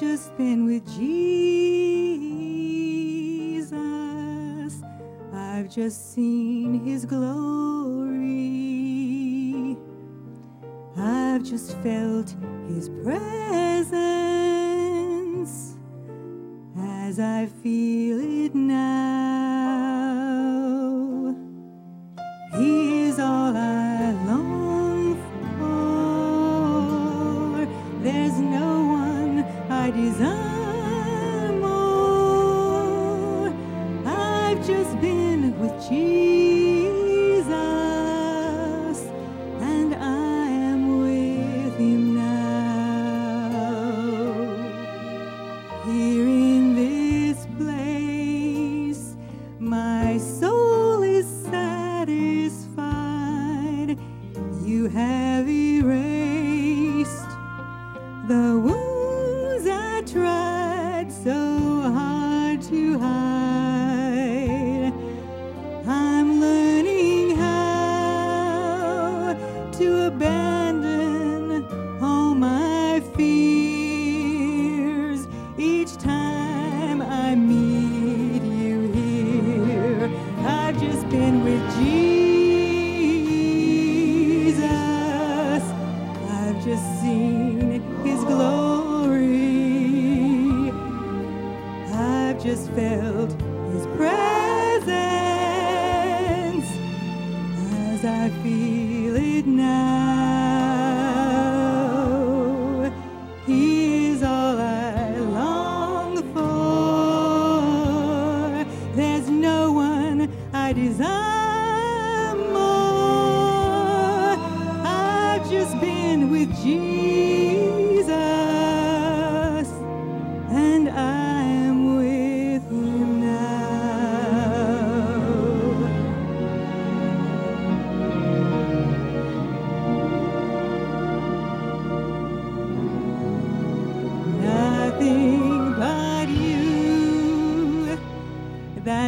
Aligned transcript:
just 0.00 0.34
been 0.38 0.64
with 0.64 0.86
Jesus. 0.96 1.12
I've 5.34 5.68
just 5.68 6.14
seen 6.14 6.82
his 6.82 7.04
glory. 7.04 8.16
I've 10.96 11.42
just 11.42 11.76
felt 11.82 12.34
his 12.68 12.88
presence 13.04 14.06
as 16.78 17.20
I 17.20 17.44
feel. 17.62 17.99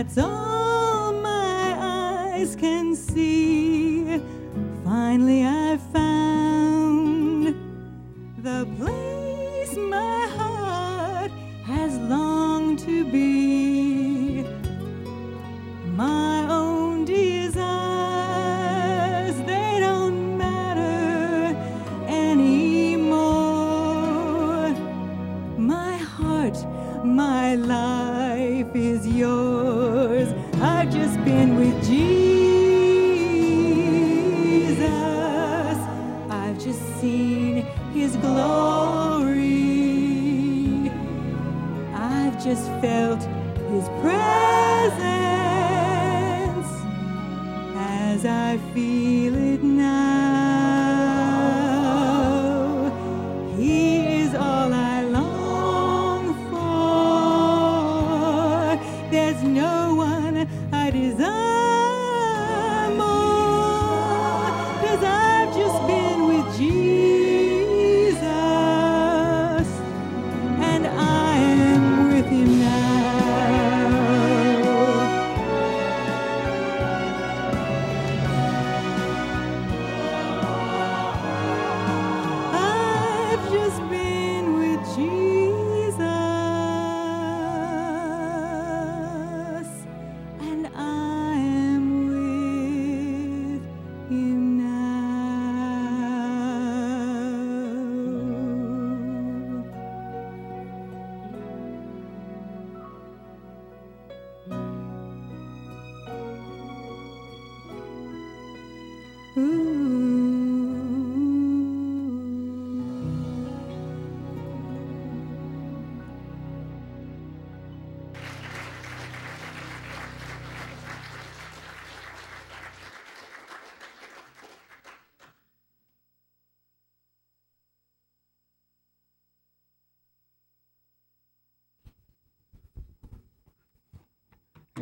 als 0.03 0.15
sonst. 0.17 0.42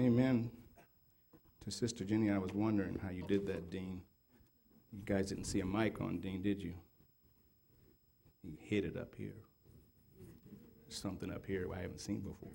Amen. 0.00 0.50
To 1.62 1.70
Sister 1.70 2.04
Jenny, 2.04 2.30
I 2.30 2.38
was 2.38 2.54
wondering 2.54 2.98
how 3.02 3.10
you 3.10 3.22
did 3.26 3.46
that, 3.48 3.68
Dean. 3.68 4.00
You 4.92 5.02
guys 5.04 5.28
didn't 5.28 5.44
see 5.44 5.60
a 5.60 5.66
mic 5.66 6.00
on 6.00 6.20
Dean, 6.20 6.40
did 6.40 6.62
you? 6.62 6.72
He 8.42 8.56
hid 8.58 8.86
it 8.86 8.96
up 8.96 9.14
here. 9.14 9.34
There's 10.88 10.98
something 10.98 11.30
up 11.30 11.44
here 11.44 11.68
I 11.76 11.82
haven't 11.82 12.00
seen 12.00 12.20
before. 12.20 12.48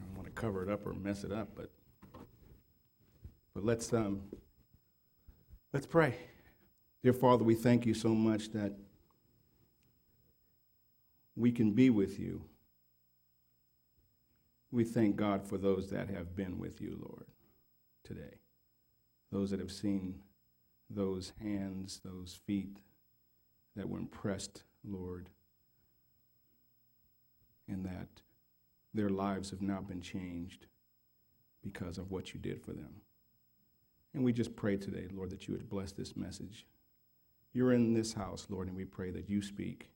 I 0.00 0.04
don't 0.04 0.16
want 0.16 0.26
to 0.26 0.32
cover 0.32 0.64
it 0.64 0.68
up 0.68 0.84
or 0.84 0.94
mess 0.94 1.22
it 1.22 1.30
up, 1.30 1.50
but 1.54 1.70
but 3.54 3.64
let's 3.64 3.92
um 3.92 4.22
let's 5.72 5.86
pray. 5.86 6.16
Dear 7.04 7.12
Father, 7.12 7.44
we 7.44 7.54
thank 7.54 7.86
you 7.86 7.94
so 7.94 8.08
much 8.08 8.50
that 8.50 8.72
we 11.36 11.52
can 11.52 11.70
be 11.70 11.88
with 11.88 12.18
you 12.18 12.42
we 14.72 14.84
thank 14.84 15.16
God 15.16 15.46
for 15.46 15.58
those 15.58 15.90
that 15.90 16.08
have 16.08 16.34
been 16.34 16.58
with 16.58 16.80
you, 16.80 16.98
Lord, 16.98 17.26
today. 18.04 18.38
Those 19.30 19.50
that 19.50 19.60
have 19.60 19.70
seen 19.70 20.22
those 20.88 21.32
hands, 21.40 22.00
those 22.02 22.40
feet 22.46 22.78
that 23.76 23.88
were 23.88 23.98
impressed, 23.98 24.64
Lord, 24.82 25.28
and 27.68 27.84
that 27.84 28.22
their 28.94 29.10
lives 29.10 29.50
have 29.50 29.62
now 29.62 29.80
been 29.80 30.00
changed 30.00 30.66
because 31.62 31.98
of 31.98 32.10
what 32.10 32.34
you 32.34 32.40
did 32.40 32.62
for 32.62 32.72
them. 32.72 33.02
And 34.14 34.24
we 34.24 34.32
just 34.32 34.56
pray 34.56 34.76
today, 34.76 35.06
Lord, 35.12 35.30
that 35.30 35.48
you 35.48 35.54
would 35.54 35.68
bless 35.68 35.92
this 35.92 36.16
message. 36.16 36.66
You're 37.52 37.72
in 37.72 37.92
this 37.92 38.14
house, 38.14 38.46
Lord, 38.48 38.68
and 38.68 38.76
we 38.76 38.84
pray 38.84 39.10
that 39.10 39.28
you 39.28 39.42
speak, 39.42 39.90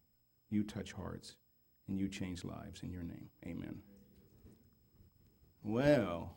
you 0.51 0.63
touch 0.63 0.93
hearts, 0.93 1.37
and 1.89 1.99
you 1.99 2.09
change 2.09 2.45
lives 2.45 2.83
in 2.83 2.91
your 2.91 3.03
name. 3.03 3.29
Amen. 3.47 3.83
Well, 5.69 6.33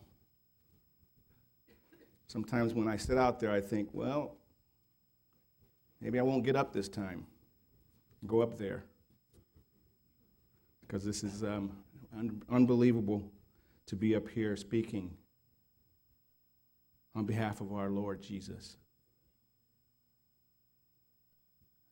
sometimes 2.25 2.73
when 2.73 2.87
I 2.87 2.97
sit 2.97 3.15
out 3.15 3.39
there, 3.39 3.51
I 3.51 3.61
think, 3.61 3.89
well, 3.93 4.37
maybe 6.01 6.17
I 6.17 6.23
won't 6.23 6.43
get 6.43 6.55
up 6.55 6.73
this 6.73 6.89
time. 6.89 7.27
Go 8.25 8.41
up 8.41 8.57
there. 8.57 8.85
Because 10.81 11.05
this 11.05 11.23
is 11.23 11.43
um, 11.43 11.77
un- 12.17 12.41
unbelievable 12.49 13.31
to 13.85 13.95
be 13.95 14.15
up 14.15 14.27
here 14.27 14.55
speaking 14.55 15.15
on 17.13 17.25
behalf 17.25 17.61
of 17.61 17.71
our 17.71 17.91
Lord 17.91 18.23
Jesus. 18.23 18.77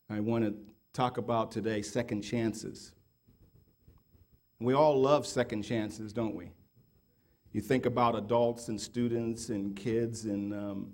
I 0.10 0.22
want 0.22 0.44
to 0.44 0.56
talk 0.92 1.19
about 1.19 1.51
today 1.51 1.84
second 1.84 2.24
chances. 2.24 2.94
We 4.60 4.74
all 4.74 5.00
love 5.00 5.28
second 5.28 5.62
chances, 5.62 6.12
don't 6.13 6.34
we? 6.34 6.50
You 7.57 7.63
think 7.63 7.88
about 7.88 8.15
adults 8.15 8.68
and 8.68 8.80
students 8.80 9.50
and 9.50 9.75
kids 9.75 10.25
and 10.25 10.54
um, 10.54 10.94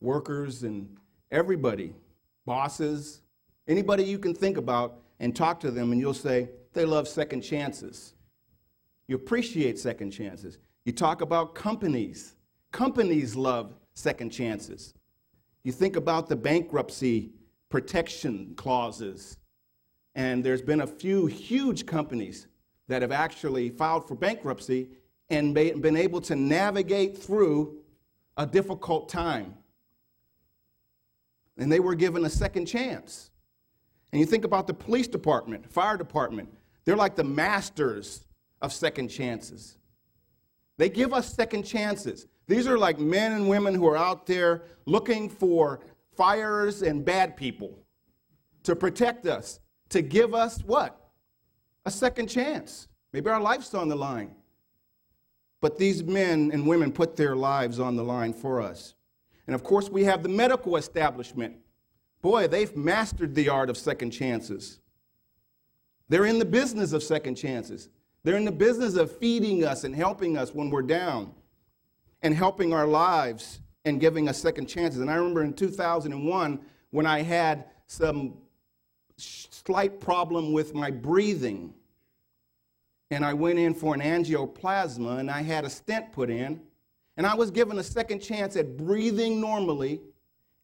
workers 0.00 0.62
and 0.62 0.88
everybody, 1.30 1.92
bosses, 2.46 3.20
anybody 3.68 4.02
you 4.02 4.18
can 4.18 4.34
think 4.34 4.56
about 4.56 5.02
and 5.20 5.36
talk 5.36 5.60
to 5.60 5.70
them, 5.70 5.92
and 5.92 6.00
you'll 6.00 6.14
say 6.14 6.48
they 6.72 6.86
love 6.86 7.06
second 7.06 7.42
chances. 7.42 8.14
You 9.06 9.16
appreciate 9.16 9.78
second 9.78 10.12
chances. 10.12 10.56
You 10.86 10.92
talk 10.92 11.20
about 11.20 11.54
companies 11.54 12.36
Companies 12.70 13.36
love 13.36 13.74
second 13.92 14.30
chances. 14.30 14.94
You 15.62 15.72
think 15.72 15.96
about 15.96 16.26
the 16.26 16.36
bankruptcy 16.36 17.32
protection 17.68 18.54
clauses, 18.56 19.36
and 20.14 20.42
there's 20.42 20.62
been 20.62 20.80
a 20.80 20.86
few 20.86 21.26
huge 21.26 21.84
companies 21.84 22.46
that 22.88 23.02
have 23.02 23.12
actually 23.12 23.68
filed 23.68 24.08
for 24.08 24.14
bankruptcy 24.14 24.88
and 25.32 25.54
been 25.54 25.96
able 25.96 26.20
to 26.20 26.36
navigate 26.36 27.16
through 27.16 27.78
a 28.36 28.46
difficult 28.46 29.08
time. 29.08 29.54
And 31.56 31.72
they 31.72 31.80
were 31.80 31.94
given 31.94 32.24
a 32.24 32.30
second 32.30 32.66
chance. 32.66 33.30
And 34.12 34.20
you 34.20 34.26
think 34.26 34.44
about 34.44 34.66
the 34.66 34.74
police 34.74 35.08
department, 35.08 35.70
fire 35.70 35.96
department, 35.96 36.52
they're 36.84 36.96
like 36.96 37.16
the 37.16 37.24
masters 37.24 38.26
of 38.60 38.72
second 38.72 39.08
chances. 39.08 39.78
They 40.76 40.88
give 40.88 41.14
us 41.14 41.32
second 41.32 41.62
chances. 41.62 42.26
These 42.46 42.66
are 42.66 42.76
like 42.76 42.98
men 42.98 43.32
and 43.32 43.48
women 43.48 43.74
who 43.74 43.86
are 43.86 43.96
out 43.96 44.26
there 44.26 44.64
looking 44.84 45.30
for 45.30 45.80
fires 46.14 46.82
and 46.82 47.04
bad 47.04 47.36
people 47.36 47.78
to 48.64 48.76
protect 48.76 49.26
us, 49.26 49.60
to 49.88 50.02
give 50.02 50.34
us 50.34 50.58
what? 50.64 50.98
A 51.86 51.90
second 51.90 52.26
chance. 52.28 52.88
Maybe 53.12 53.30
our 53.30 53.40
life's 53.40 53.72
on 53.74 53.88
the 53.88 53.96
line. 53.96 54.34
But 55.62 55.78
these 55.78 56.02
men 56.02 56.50
and 56.52 56.66
women 56.66 56.92
put 56.92 57.16
their 57.16 57.34
lives 57.34 57.80
on 57.80 57.96
the 57.96 58.02
line 58.02 58.34
for 58.34 58.60
us. 58.60 58.94
And 59.46 59.54
of 59.54 59.62
course, 59.62 59.88
we 59.88 60.04
have 60.04 60.22
the 60.22 60.28
medical 60.28 60.76
establishment. 60.76 61.56
Boy, 62.20 62.48
they've 62.48 62.76
mastered 62.76 63.34
the 63.34 63.48
art 63.48 63.70
of 63.70 63.78
second 63.78 64.10
chances. 64.10 64.80
They're 66.08 66.26
in 66.26 66.40
the 66.40 66.44
business 66.44 66.92
of 66.92 67.02
second 67.02 67.36
chances. 67.36 67.88
They're 68.24 68.36
in 68.36 68.44
the 68.44 68.52
business 68.52 68.96
of 68.96 69.16
feeding 69.16 69.64
us 69.64 69.84
and 69.84 69.94
helping 69.94 70.36
us 70.36 70.52
when 70.52 70.68
we're 70.68 70.82
down 70.82 71.32
and 72.22 72.34
helping 72.34 72.72
our 72.72 72.86
lives 72.86 73.60
and 73.84 74.00
giving 74.00 74.28
us 74.28 74.38
second 74.38 74.66
chances. 74.66 75.00
And 75.00 75.10
I 75.10 75.14
remember 75.14 75.44
in 75.44 75.54
2001 75.54 76.60
when 76.90 77.06
I 77.06 77.22
had 77.22 77.66
some 77.86 78.34
slight 79.16 80.00
problem 80.00 80.52
with 80.52 80.74
my 80.74 80.90
breathing. 80.90 81.72
And 83.12 83.26
I 83.26 83.34
went 83.34 83.58
in 83.58 83.74
for 83.74 83.94
an 83.94 84.00
angioplasty 84.00 85.20
and 85.20 85.30
I 85.30 85.42
had 85.42 85.66
a 85.66 85.70
stent 85.70 86.12
put 86.12 86.30
in. 86.30 86.62
And 87.18 87.26
I 87.26 87.34
was 87.34 87.50
given 87.50 87.78
a 87.78 87.82
second 87.82 88.20
chance 88.20 88.56
at 88.56 88.78
breathing 88.78 89.38
normally, 89.38 90.00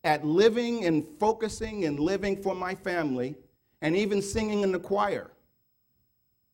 at 0.02 0.24
living 0.24 0.86
and 0.86 1.06
focusing 1.20 1.84
and 1.84 2.00
living 2.00 2.42
for 2.42 2.54
my 2.54 2.74
family, 2.74 3.36
and 3.82 3.94
even 3.94 4.22
singing 4.22 4.62
in 4.62 4.72
the 4.72 4.78
choir 4.78 5.30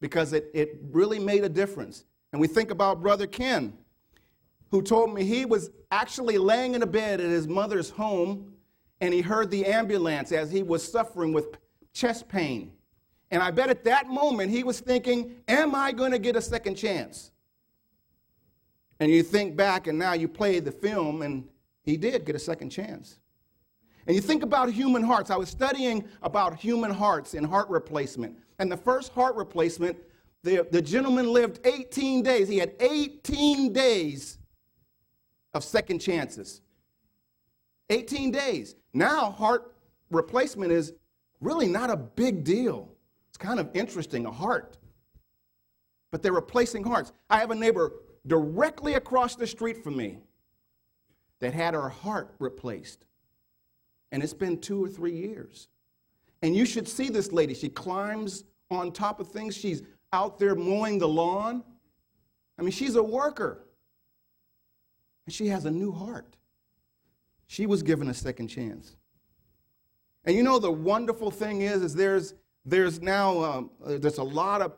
because 0.01 0.33
it, 0.33 0.51
it 0.53 0.81
really 0.91 1.21
made 1.21 1.45
a 1.45 1.49
difference. 1.49 2.05
And 2.33 2.41
we 2.41 2.49
think 2.49 2.73
about 2.73 3.01
Brother 3.01 3.29
Ken 3.29 3.73
who 4.73 4.83
told 4.83 5.15
me 5.15 5.23
he 5.23 5.45
was 5.45 5.71
actually 5.93 6.39
laying 6.39 6.75
in 6.75 6.83
a 6.83 6.87
bed 6.87 7.21
at 7.21 7.31
his 7.31 7.47
mother's 7.47 7.91
home 7.91 8.53
and 9.01 9.15
he 9.15 9.21
heard 9.21 9.49
the 9.49 9.65
ambulance 9.65 10.33
as 10.33 10.51
he 10.51 10.65
was 10.65 10.83
suffering 10.83 11.33
with 11.33 11.57
chest 11.93 12.29
pain. 12.29 12.73
And 13.35 13.43
I 13.43 13.51
bet 13.51 13.69
at 13.69 13.83
that 13.83 14.07
moment 14.07 14.53
he 14.53 14.63
was 14.63 14.79
thinking, 14.79 15.35
Am 15.49 15.75
I 15.75 15.91
going 15.91 16.13
to 16.13 16.21
get 16.21 16.37
a 16.37 16.41
second 16.41 16.77
chance? 16.77 17.33
And 19.01 19.11
you 19.11 19.25
think 19.25 19.57
back 19.57 19.89
and 19.89 19.99
now 19.99 20.13
you 20.13 20.29
play 20.29 20.61
the 20.61 20.71
film 20.71 21.21
and 21.21 21.49
he 21.83 21.97
did 21.97 22.25
get 22.27 22.37
a 22.37 22.39
second 22.39 22.71
chance. 22.71 23.19
And 24.07 24.15
you 24.15 24.23
think 24.23 24.45
about 24.45 24.71
human 24.71 25.03
hearts. 25.03 25.31
I 25.31 25.37
was 25.37 25.49
studying 25.49 26.05
about 26.23 26.55
human 26.55 26.93
hearts 26.93 27.35
and 27.35 27.45
heart 27.45 27.69
replacement. 27.71 28.39
And 28.61 28.71
the 28.71 28.77
first 28.77 29.13
heart 29.13 29.35
replacement, 29.35 29.99
the, 30.45 30.65
the 30.71 30.81
gentleman 30.81 31.33
lived 31.33 31.59
18 31.67 32.23
days. 32.23 32.47
He 32.47 32.59
had 32.59 32.75
18 32.79 33.73
days 33.73 34.39
of 35.55 35.65
second 35.65 35.99
chances. 35.99 36.61
18 37.91 38.31
days. 38.31 38.77
Now, 38.93 39.33
heart 39.33 39.75
replacement 40.13 40.71
is 40.71 40.93
really 41.41 41.67
not 41.67 41.91
a 41.91 41.97
big 41.97 42.45
deal. 42.45 42.94
It's 43.35 43.45
kind 43.45 43.59
of 43.59 43.69
interesting, 43.75 44.27
a 44.27 44.31
heart. 44.31 44.77
But 46.13 46.23
they're 46.23 46.33
replacing 46.33 46.85
hearts. 46.85 47.11
I 47.29 47.41
have 47.41 47.51
a 47.51 47.55
neighbor 47.57 47.91
directly 48.29 48.95
across 48.95 49.35
the 49.35 49.47
street 49.47 49.83
from 49.83 49.97
me 49.97 50.19
that 51.41 51.53
had 51.53 51.75
her 51.75 51.89
heart 51.89 52.37
replaced. 52.39 53.07
And 54.13 54.23
it's 54.23 54.33
been 54.33 54.61
two 54.61 54.85
or 54.85 54.89
three 54.89 55.17
years. 55.17 55.67
And 56.43 56.55
you 56.55 56.65
should 56.65 56.87
see 56.87 57.09
this 57.09 57.33
lady. 57.33 57.55
She 57.55 57.69
climbs 57.69 58.45
on 58.71 58.93
top 58.93 59.19
of 59.19 59.27
things, 59.27 59.57
she's 59.57 59.83
out 60.13 60.39
there 60.39 60.55
mowing 60.55 61.01
the 61.01 61.09
lawn. 61.09 61.65
I 62.57 62.63
mean, 62.63 62.71
she's 62.71 62.95
a 62.95 63.03
worker. 63.03 63.67
And 65.27 65.35
she 65.35 65.49
has 65.49 65.65
a 65.65 65.73
new 65.73 65.91
heart. 65.91 66.37
She 67.49 67.67
was 67.67 67.83
given 67.83 68.09
a 68.09 68.15
second 68.15 68.47
chance. 68.47 68.95
And 70.25 70.37
you 70.37 70.45
know 70.45 70.61
the 70.61 70.71
wonderful 70.71 71.33
thing 71.33 71.63
is, 71.63 71.83
is 71.83 71.95
there's 71.95 72.35
there's 72.65 73.01
now 73.01 73.43
um, 73.43 73.71
uh, 73.85 73.99
there's 73.99 74.19
a 74.19 74.25
lot 74.25 74.63
of 74.63 74.73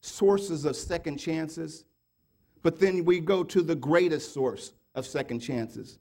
sources 0.00 0.64
of 0.64 0.76
second 0.76 1.18
chances, 1.18 1.84
but 2.62 2.78
then 2.78 3.04
we 3.04 3.20
go 3.20 3.44
to 3.44 3.62
the 3.62 3.74
greatest 3.74 4.32
source 4.32 4.72
of 4.94 5.06
second 5.06 5.40
chances, 5.40 5.98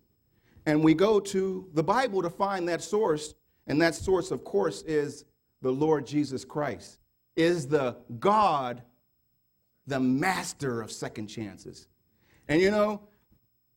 and 0.66 0.84
we 0.84 0.94
go 0.94 1.20
to 1.20 1.68
the 1.74 1.84
Bible 1.84 2.22
to 2.22 2.30
find 2.30 2.68
that 2.70 2.82
source, 2.82 3.36
and 3.68 3.82
that 3.82 3.96
source, 3.96 4.32
of 4.32 4.44
course, 4.44 4.82
is 4.84 5.26
the 5.62 5.72
Lord 5.72 6.08
Jesus 6.08 6.46
Christ, 6.46 7.00
is 7.36 7.68
the 7.68 7.98
God, 8.20 8.82
the 9.88 10.00
master 10.00 10.82
of 10.82 10.92
second 10.92 11.28
chances. 11.28 11.88
And 12.48 12.62
you 12.62 12.72
know, 12.72 13.02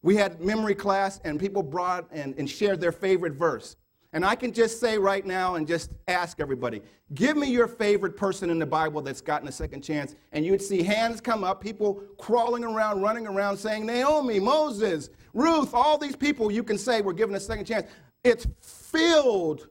we 0.03 0.17
had 0.17 0.41
memory 0.41 0.75
class 0.75 1.21
and 1.25 1.39
people 1.39 1.63
brought 1.63 2.09
and, 2.11 2.35
and 2.37 2.49
shared 2.49 2.81
their 2.81 2.93
favorite 2.93 3.35
verse. 3.35 3.77
And 4.15 4.27
I 4.27 4.35
can 4.35 4.53
just 4.53 4.79
say 4.79 4.99
right 4.99 5.25
now 5.25 5.55
and 5.55 5.67
just 5.67 5.93
ask 6.07 6.39
everybody, 6.39 6.83
give 7.15 7.37
me 7.37 7.51
your 7.51 7.67
favorite 7.67 8.15
person 8.15 8.51
in 8.51 8.59
the 8.59 8.67
Bible 8.67 9.01
that's 9.01 9.23
gotten 9.23 9.49
a 9.49 9.53
second 9.53 9.83
chance. 9.83 10.15
And 10.33 10.45
you'd 10.45 10.61
see 10.61 10.83
hands 10.83 11.21
come 11.21 11.45
up, 11.45 11.63
people 11.63 12.03
crawling 12.19 12.63
around, 12.63 13.01
running 13.01 13.27
around 13.27 13.57
saying, 13.57 13.87
Naomi, 13.87 14.39
Moses, 14.39 15.09
Ruth, 15.33 15.73
all 15.73 15.97
these 15.97 16.15
people 16.15 16.51
you 16.51 16.63
can 16.63 16.77
say 16.77 17.01
were 17.01 17.15
given 17.15 17.35
a 17.35 17.41
second 17.41 17.65
chance. 17.65 17.87
It's 18.23 18.47
filled 18.61 19.69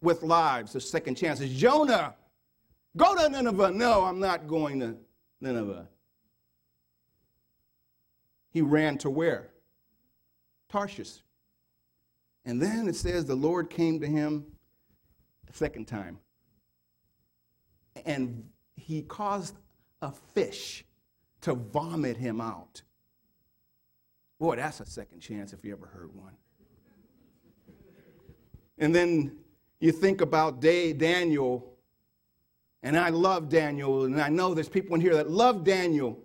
with 0.00 0.22
lives 0.22 0.76
of 0.76 0.84
second 0.84 1.16
chances. 1.16 1.52
Jonah, 1.52 2.14
go 2.96 3.16
to 3.16 3.28
Nineveh. 3.28 3.72
No, 3.72 4.04
I'm 4.04 4.20
not 4.20 4.46
going 4.46 4.78
to 4.78 4.96
Nineveh. 5.40 5.88
He 8.50 8.62
ran 8.62 8.96
to 8.98 9.10
where? 9.10 9.48
Tarshish. 10.68 11.18
And 12.46 12.62
then 12.62 12.88
it 12.88 12.96
says 12.96 13.26
the 13.26 13.34
Lord 13.34 13.68
came 13.68 14.00
to 14.00 14.06
him 14.06 14.46
a 15.50 15.52
second 15.52 15.86
time. 15.86 16.18
and 18.04 18.44
he 18.76 19.02
caused 19.02 19.56
a 20.02 20.12
fish 20.12 20.84
to 21.40 21.54
vomit 21.54 22.16
him 22.16 22.40
out. 22.40 22.82
Boy, 24.38 24.56
that's 24.56 24.80
a 24.80 24.86
second 24.86 25.20
chance 25.20 25.52
if 25.52 25.64
you 25.64 25.72
ever 25.72 25.86
heard 25.86 26.14
one. 26.14 26.34
And 28.78 28.94
then 28.94 29.38
you 29.80 29.92
think 29.92 30.20
about 30.20 30.60
Day, 30.60 30.92
Daniel, 30.92 31.72
and 32.82 32.98
I 32.98 33.08
love 33.08 33.48
Daniel, 33.48 34.04
and 34.04 34.20
I 34.20 34.28
know 34.28 34.52
there's 34.52 34.68
people 34.68 34.94
in 34.94 35.00
here 35.00 35.14
that 35.14 35.30
love 35.30 35.64
Daniel. 35.64 36.18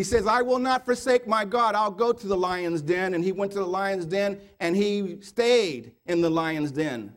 He 0.00 0.04
says, 0.04 0.26
I 0.26 0.40
will 0.40 0.58
not 0.58 0.86
forsake 0.86 1.26
my 1.26 1.44
God. 1.44 1.74
I'll 1.74 1.90
go 1.90 2.10
to 2.10 2.26
the 2.26 2.34
lion's 2.34 2.80
den. 2.80 3.12
And 3.12 3.22
he 3.22 3.32
went 3.32 3.52
to 3.52 3.58
the 3.58 3.66
lion's 3.66 4.06
den 4.06 4.40
and 4.58 4.74
he 4.74 5.20
stayed 5.20 5.92
in 6.06 6.22
the 6.22 6.30
lion's 6.30 6.72
den, 6.72 7.14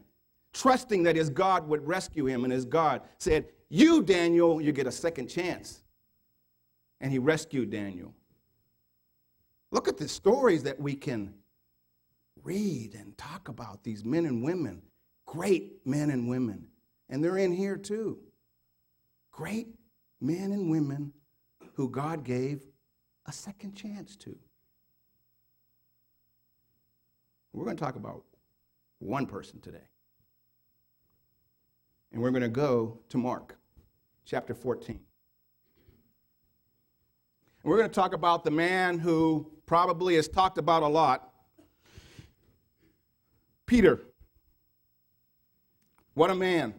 trusting 0.51 1.03
that 1.03 1.15
his 1.15 1.29
God 1.29 1.65
would 1.69 1.87
rescue 1.87 2.25
him. 2.25 2.43
And 2.43 2.51
his 2.51 2.65
God 2.65 3.03
said, 3.19 3.45
You, 3.69 4.03
Daniel, 4.03 4.59
you 4.59 4.73
get 4.73 4.85
a 4.85 4.91
second 4.91 5.27
chance. 5.27 5.81
And 6.99 7.09
he 7.09 7.19
rescued 7.19 7.69
Daniel. 7.69 8.13
Look 9.71 9.87
at 9.87 9.97
the 9.97 10.09
stories 10.09 10.63
that 10.63 10.77
we 10.77 10.93
can 10.93 11.33
read 12.43 12.95
and 12.95 13.17
talk 13.17 13.47
about 13.47 13.85
these 13.85 14.03
men 14.03 14.25
and 14.25 14.43
women, 14.43 14.81
great 15.25 15.87
men 15.87 16.09
and 16.09 16.27
women. 16.27 16.67
And 17.07 17.23
they're 17.23 17.37
in 17.37 17.53
here 17.53 17.77
too. 17.77 18.19
Great 19.31 19.69
men 20.19 20.51
and 20.51 20.69
women 20.69 21.13
who 21.75 21.87
God 21.89 22.25
gave 22.25 22.65
a 23.25 23.31
second 23.31 23.75
chance 23.75 24.15
to. 24.17 24.35
We're 27.53 27.65
going 27.65 27.77
to 27.77 27.83
talk 27.83 27.95
about 27.95 28.23
one 28.99 29.25
person 29.25 29.59
today. 29.59 29.87
And 32.11 32.21
we're 32.21 32.31
going 32.31 32.43
to 32.43 32.49
go 32.49 32.99
to 33.09 33.17
Mark 33.17 33.57
chapter 34.25 34.53
14. 34.53 34.95
And 34.95 35.01
we're 37.63 37.77
going 37.77 37.89
to 37.89 37.93
talk 37.93 38.13
about 38.13 38.43
the 38.43 38.51
man 38.51 38.99
who 38.99 39.49
probably 39.65 40.15
is 40.15 40.27
talked 40.27 40.57
about 40.57 40.83
a 40.83 40.87
lot 40.87 41.29
Peter. 43.65 44.01
What 46.13 46.29
a 46.29 46.35
man. 46.35 46.75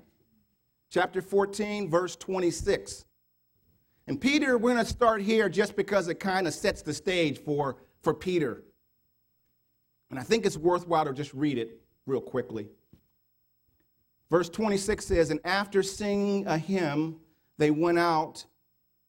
Chapter 0.90 1.20
14, 1.20 1.90
verse 1.90 2.14
26. 2.14 3.04
And 4.06 4.20
Peter, 4.20 4.58
we're 4.58 4.75
going 4.75 4.84
to 4.84 4.90
start 4.90 5.23
here 5.23 5.49
just 5.49 5.76
because 5.76 6.08
it 6.08 6.20
kind 6.20 6.46
of 6.46 6.54
sets 6.54 6.82
the 6.82 6.92
stage 6.92 7.38
for, 7.38 7.76
for 8.02 8.12
Peter. 8.12 8.62
And 10.11 10.18
I 10.18 10.23
think 10.23 10.44
it's 10.44 10.58
worthwhile 10.58 11.06
to 11.06 11.12
just 11.12 11.32
read 11.32 11.58
it 11.58 11.80
real 12.06 12.20
quickly. 12.20 12.68
Verse 14.30 14.49
26 14.49 15.06
says, 15.06 15.30
And 15.30 15.40
after 15.44 15.82
singing 15.82 16.46
a 16.46 16.58
hymn, 16.58 17.16
they 17.56 17.70
went 17.70 17.99
out 17.99 18.44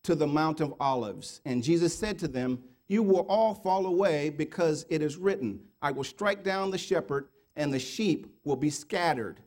to 0.03 0.15
the 0.15 0.27
Mount 0.27 0.61
of 0.61 0.73
Olives. 0.79 1.41
And 1.45 1.63
Jesus 1.63 1.97
said 1.97 2.17
to 2.19 2.27
them, 2.27 2.63
You 2.87 3.03
will 3.03 3.25
all 3.27 3.53
fall 3.53 3.87
away 3.87 4.29
because 4.29 4.85
it 4.89 5.01
is 5.01 5.17
written, 5.17 5.59
I 5.81 5.91
will 5.91 6.03
strike 6.03 6.43
down 6.43 6.71
the 6.71 6.77
shepherd, 6.77 7.27
and 7.55 7.73
the 7.73 7.79
sheep 7.79 8.27
will 8.43 8.55
be 8.55 8.69
scattered. 8.69 9.41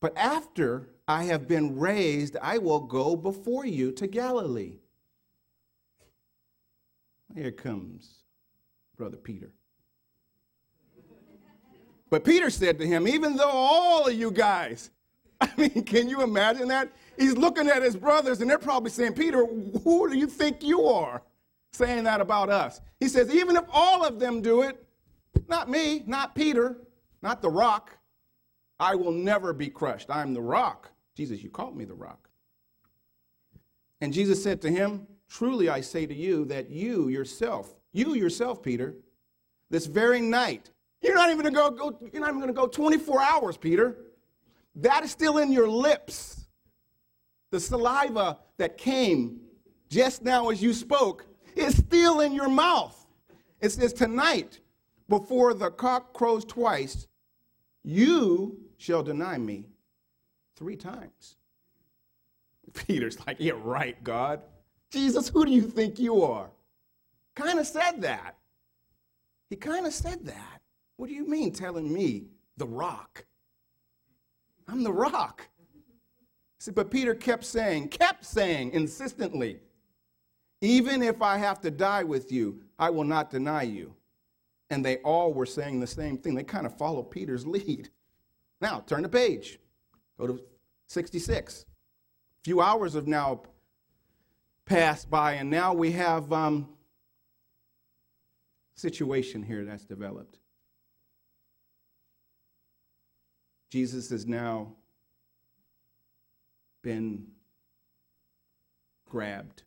But 0.00 0.16
after 0.16 0.88
I 1.06 1.24
have 1.24 1.46
been 1.46 1.78
raised, 1.78 2.36
I 2.40 2.58
will 2.58 2.80
go 2.80 3.16
before 3.16 3.66
you 3.66 3.92
to 3.92 4.06
Galilee. 4.06 4.78
Here 7.34 7.52
comes 7.52 8.22
Brother 8.96 9.16
Peter. 9.16 9.50
But 12.08 12.24
Peter 12.24 12.50
said 12.50 12.78
to 12.80 12.86
him, 12.86 13.06
Even 13.06 13.36
though 13.36 13.50
all 13.50 14.06
of 14.06 14.14
you 14.14 14.30
guys, 14.32 14.90
I 15.40 15.50
mean, 15.56 15.84
can 15.84 16.08
you 16.08 16.22
imagine 16.22 16.68
that? 16.68 16.90
He's 17.18 17.36
looking 17.36 17.68
at 17.68 17.82
his 17.82 17.96
brothers, 17.96 18.40
and 18.40 18.50
they're 18.50 18.58
probably 18.58 18.90
saying, 18.90 19.12
Peter, 19.14 19.44
who 19.46 20.10
do 20.10 20.16
you 20.16 20.26
think 20.26 20.62
you 20.62 20.86
are 20.86 21.22
saying 21.72 22.04
that 22.04 22.20
about 22.20 22.50
us? 22.50 22.80
He 22.98 23.08
says, 23.08 23.32
Even 23.32 23.56
if 23.56 23.64
all 23.72 24.04
of 24.04 24.18
them 24.18 24.42
do 24.42 24.62
it, 24.62 24.84
not 25.48 25.70
me, 25.70 26.02
not 26.06 26.34
Peter, 26.34 26.78
not 27.22 27.42
the 27.42 27.50
rock, 27.50 27.96
I 28.80 28.94
will 28.94 29.12
never 29.12 29.52
be 29.52 29.68
crushed. 29.68 30.10
I 30.10 30.22
am 30.22 30.32
the 30.32 30.40
rock. 30.40 30.90
Jesus, 31.14 31.42
you 31.42 31.50
called 31.50 31.76
me 31.76 31.84
the 31.84 31.94
rock. 31.94 32.30
And 34.00 34.12
Jesus 34.12 34.42
said 34.42 34.62
to 34.62 34.70
him, 34.70 35.06
Truly 35.28 35.68
I 35.68 35.82
say 35.82 36.06
to 36.06 36.14
you 36.14 36.46
that 36.46 36.70
you 36.70 37.08
yourself, 37.08 37.76
you 37.92 38.14
yourself, 38.14 38.62
Peter, 38.62 38.96
this 39.68 39.86
very 39.86 40.20
night, 40.20 40.70
you're 41.02 41.14
not 41.14 41.30
even 41.30 41.44
gonna 41.52 41.70
go, 41.70 41.70
go 41.70 42.08
you're 42.12 42.20
not 42.20 42.30
even 42.30 42.40
gonna 42.40 42.52
go 42.52 42.66
24 42.66 43.22
hours, 43.22 43.56
Peter. 43.56 43.98
That 44.74 45.04
is 45.04 45.10
still 45.10 45.38
in 45.38 45.52
your 45.52 45.68
lips. 45.68 46.46
The 47.50 47.60
saliva 47.60 48.38
that 48.56 48.78
came 48.78 49.40
just 49.88 50.22
now 50.22 50.48
as 50.48 50.62
you 50.62 50.72
spoke 50.72 51.26
is 51.54 51.76
still 51.76 52.20
in 52.20 52.32
your 52.32 52.48
mouth. 52.48 52.96
It 53.60 53.70
says, 53.70 53.92
Tonight, 53.92 54.60
before 55.08 55.52
the 55.52 55.70
cock 55.70 56.14
crows 56.14 56.44
twice, 56.44 57.06
you 57.82 58.58
shall 58.80 59.02
deny 59.02 59.36
me 59.36 59.66
three 60.56 60.76
times. 60.76 61.36
Peter's 62.86 63.18
like, 63.26 63.36
Yeah, 63.38 63.52
right, 63.62 64.02
God. 64.02 64.40
Jesus, 64.90 65.28
who 65.28 65.44
do 65.44 65.52
you 65.52 65.62
think 65.62 65.98
you 65.98 66.22
are? 66.22 66.50
Kind 67.36 67.58
of 67.58 67.66
said 67.66 68.00
that. 68.00 68.36
He 69.50 69.56
kind 69.56 69.86
of 69.86 69.92
said 69.92 70.24
that. 70.26 70.62
What 70.96 71.08
do 71.08 71.14
you 71.14 71.28
mean 71.28 71.52
telling 71.52 71.92
me 71.92 72.24
the 72.56 72.66
rock? 72.66 73.24
I'm 74.66 74.82
the 74.82 74.92
rock. 74.92 75.46
See, 76.58 76.72
but 76.72 76.90
Peter 76.90 77.14
kept 77.14 77.44
saying, 77.44 77.88
kept 77.88 78.24
saying 78.24 78.72
insistently, 78.72 79.60
even 80.60 81.02
if 81.02 81.22
I 81.22 81.38
have 81.38 81.60
to 81.62 81.70
die 81.70 82.02
with 82.02 82.32
you, 82.32 82.60
I 82.78 82.90
will 82.90 83.04
not 83.04 83.30
deny 83.30 83.62
you. 83.62 83.94
And 84.70 84.84
they 84.84 84.98
all 84.98 85.32
were 85.32 85.46
saying 85.46 85.80
the 85.80 85.86
same 85.86 86.18
thing. 86.18 86.34
They 86.34 86.44
kind 86.44 86.66
of 86.66 86.76
followed 86.76 87.10
Peter's 87.10 87.46
lead. 87.46 87.90
Now, 88.60 88.80
turn 88.86 89.02
the 89.02 89.08
page. 89.08 89.58
Go 90.18 90.26
to 90.26 90.40
66. 90.88 91.62
A 91.62 91.64
few 92.44 92.60
hours 92.60 92.94
have 92.94 93.06
now 93.06 93.42
passed 94.66 95.10
by, 95.10 95.34
and 95.34 95.50
now 95.50 95.72
we 95.72 95.92
have 95.92 96.32
um, 96.32 96.68
situation 98.74 99.42
here 99.42 99.64
that's 99.64 99.84
developed. 99.84 100.38
Jesus 103.70 104.10
is 104.10 104.26
now 104.26 104.74
been 106.82 107.26
grabbed. 109.08 109.62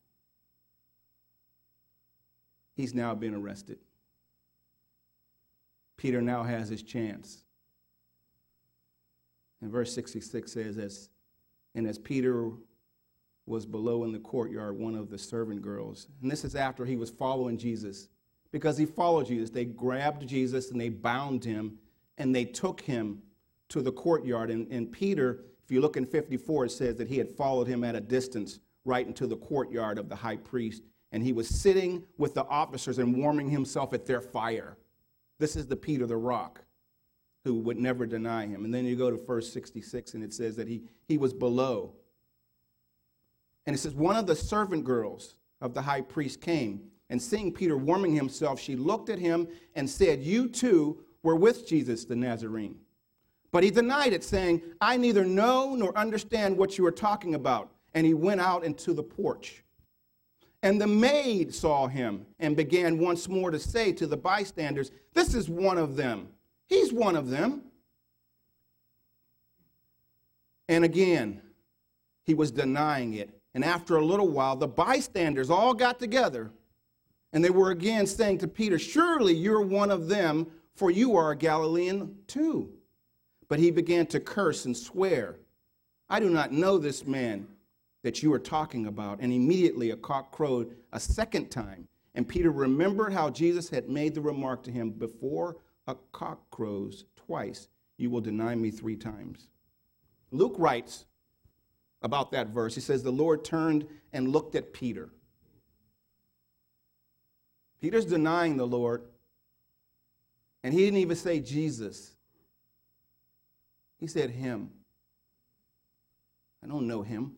He's 2.76 2.94
now 2.94 3.14
been 3.14 3.36
arrested. 3.36 3.78
Peter 5.98 6.22
now 6.22 6.44
has 6.44 6.70
his 6.70 6.82
chance. 6.82 7.43
And 9.64 9.72
verse 9.72 9.94
66 9.96 10.52
says, 10.52 10.78
as, 10.78 11.10
And 11.74 11.88
as 11.88 11.98
Peter 11.98 12.52
was 13.46 13.66
below 13.66 14.04
in 14.04 14.12
the 14.12 14.20
courtyard, 14.20 14.78
one 14.78 14.96
of 14.96 15.10
the 15.10 15.18
servant 15.18 15.62
girls, 15.62 16.08
and 16.22 16.30
this 16.30 16.46
is 16.46 16.56
after 16.56 16.86
he 16.86 16.96
was 16.96 17.10
following 17.10 17.58
Jesus, 17.58 18.10
because 18.52 18.78
he 18.78 18.86
followed 18.86 19.28
Jesus, 19.28 19.50
they 19.50 19.66
grabbed 19.66 20.28
Jesus 20.28 20.70
and 20.70 20.80
they 20.80 20.90
bound 20.90 21.44
him 21.44 21.80
and 22.20 22.36
they 22.36 22.46
took 22.46 22.82
him 22.82 23.22
to 23.70 23.82
the 23.82 23.92
courtyard. 23.92 24.52
And, 24.52 24.72
and 24.72 24.92
Peter 24.92 25.46
if 25.64 25.72
you 25.72 25.80
look 25.80 25.96
in 25.98 26.06
54, 26.06 26.66
it 26.66 26.72
says 26.72 26.96
that 26.98 27.08
he 27.08 27.18
had 27.18 27.30
followed 27.30 27.68
him 27.68 27.84
at 27.84 27.96
a 27.96 28.02
distance 28.02 28.60
right 28.86 29.08
into 29.08 29.28
the 29.28 29.38
courtyard 29.38 29.98
of 29.98 30.10
the 30.10 30.16
high 30.16 30.36
priest, 30.36 30.84
and 31.12 31.24
he 31.24 31.32
was 31.32 31.48
sitting 31.48 32.04
with 32.18 32.34
the 32.34 32.46
officers 32.46 33.00
and 33.00 33.18
warming 33.18 33.50
himself 33.50 33.94
at 33.94 34.06
their 34.06 34.20
fire. 34.20 34.78
This 35.40 35.56
is 35.56 35.68
the 35.68 35.76
Peter 35.76 36.06
the 36.06 36.18
Rock 36.18 36.62
who 37.44 37.56
would 37.56 37.78
never 37.78 38.06
deny 38.06 38.46
him. 38.46 38.66
And 38.66 38.74
then 38.74 38.86
you 38.86 38.96
go 38.96 39.12
to 39.12 39.18
verse 39.18 39.52
66, 39.52 40.14
and 40.14 40.24
it 40.24 40.34
says 40.34 40.56
that 40.56 40.68
he, 40.68 40.84
he 41.08 41.18
was 41.18 41.34
below. 41.34 41.94
And 43.66 43.76
it 43.76 43.80
says, 43.80 43.94
One 43.94 44.16
of 44.16 44.28
the 44.28 44.36
servant 44.36 44.86
girls 44.86 45.36
of 45.62 45.74
the 45.74 45.82
high 45.82 46.02
priest 46.02 46.42
came, 46.42 46.82
and 47.10 47.22
seeing 47.22 47.52
Peter 47.52 47.78
warming 47.78 48.16
himself, 48.16 48.60
she 48.60 48.76
looked 48.76 49.10
at 49.10 49.20
him 49.20 49.48
and 49.76 49.90
said, 49.90 50.24
You 50.24 50.48
too 50.48 51.04
were 51.22 51.36
with 51.36 51.68
Jesus 51.68 52.06
the 52.06 52.16
Nazarene. 52.16 52.78
But 53.52 53.64
he 53.64 53.70
denied 53.70 54.14
it, 54.14 54.24
saying, 54.24 54.62
I 54.82 54.98
neither 54.98 55.24
know 55.24 55.76
nor 55.76 55.96
understand 55.98 56.58
what 56.58 56.78
you 56.78 56.86
are 56.86 56.92
talking 56.92 57.36
about. 57.36 57.70
And 57.94 58.08
he 58.08 58.16
went 58.16 58.42
out 58.42 58.64
into 58.64 58.94
the 58.94 59.04
porch. 59.04 59.64
And 60.64 60.82
the 60.82 60.88
maid 60.88 61.54
saw 61.54 61.88
him 61.88 62.26
and 62.40 62.56
began 62.56 62.98
once 62.98 63.28
more 63.28 63.52
to 63.52 63.60
say 63.60 63.92
to 63.92 64.08
the 64.08 64.18
bystanders, 64.18 64.92
This 65.14 65.36
is 65.36 65.50
one 65.50 65.78
of 65.78 65.96
them. 65.96 66.30
He's 66.68 66.94
one 66.94 67.16
of 67.16 67.30
them. 67.30 67.64
And 70.68 70.84
again, 70.84 71.42
he 72.24 72.34
was 72.34 72.52
denying 72.52 73.14
it. 73.16 73.30
And 73.54 73.64
after 73.64 73.98
a 73.98 74.06
little 74.06 74.30
while, 74.30 74.56
the 74.56 74.68
bystanders 74.68 75.50
all 75.50 75.74
got 75.74 76.00
together 76.00 76.52
and 77.34 77.44
they 77.44 77.50
were 77.50 77.72
again 77.72 78.06
saying 78.08 78.38
to 78.40 78.48
Peter, 78.48 78.80
Surely 78.80 79.34
you're 79.34 79.62
one 79.62 79.92
of 79.92 80.08
them, 80.08 80.48
for 80.76 80.92
you 80.92 81.16
are 81.16 81.32
a 81.32 81.36
Galilean 81.36 82.16
too. 82.28 82.72
But 83.50 83.60
he 83.60 83.72
began 83.72 84.06
to 84.08 84.20
curse 84.20 84.66
and 84.66 84.76
swear, 84.78 85.38
I 86.10 86.20
do 86.20 86.30
not 86.30 86.52
know 86.52 86.78
this 86.78 87.06
man. 87.06 87.48
that 88.04 88.22
you 88.22 88.34
are 88.34 88.40
talking 88.40 88.88
about. 88.88 89.20
And 89.22 89.32
immediately 89.32 89.92
a 89.92 89.96
cock 89.96 90.32
crowed 90.32 90.76
a 90.92 91.00
second 91.00 91.50
time. 91.50 91.88
And 92.16 92.28
Peter 92.28 92.52
remembered 92.52 93.14
how 93.14 93.30
Jesus 93.30 93.70
had 93.70 93.90
made 93.90 94.14
the 94.14 94.22
remark 94.22 94.62
to 94.64 94.72
him 94.72 94.92
Before 94.92 95.56
a 95.88 95.96
cock 96.12 96.50
crows 96.52 97.06
twice, 97.16 97.68
you 97.98 98.10
will 98.10 98.22
deny 98.22 98.56
me 98.56 98.72
three 98.72 98.96
times. 98.96 99.48
Luke 100.32 100.56
writes 100.58 101.06
about 102.02 102.32
that 102.32 102.48
verse. 102.48 102.76
He 102.76 102.82
says, 102.82 103.04
The 103.04 103.12
Lord 103.12 103.44
turned 103.44 103.88
and 104.12 104.30
looked 104.30 104.56
at 104.56 104.74
Peter. 104.74 105.10
Peter's 107.82 108.06
denying 108.06 108.58
the 108.58 108.68
Lord, 108.68 109.04
and 110.64 110.74
he 110.74 110.80
didn't 110.86 111.00
even 111.00 111.18
say 111.18 111.40
Jesus. 111.40 112.14
He 114.00 114.08
said 114.08 114.30
him. 114.30 114.70
I 116.64 116.68
don't 116.68 116.88
know 116.88 117.02
him. 117.02 117.34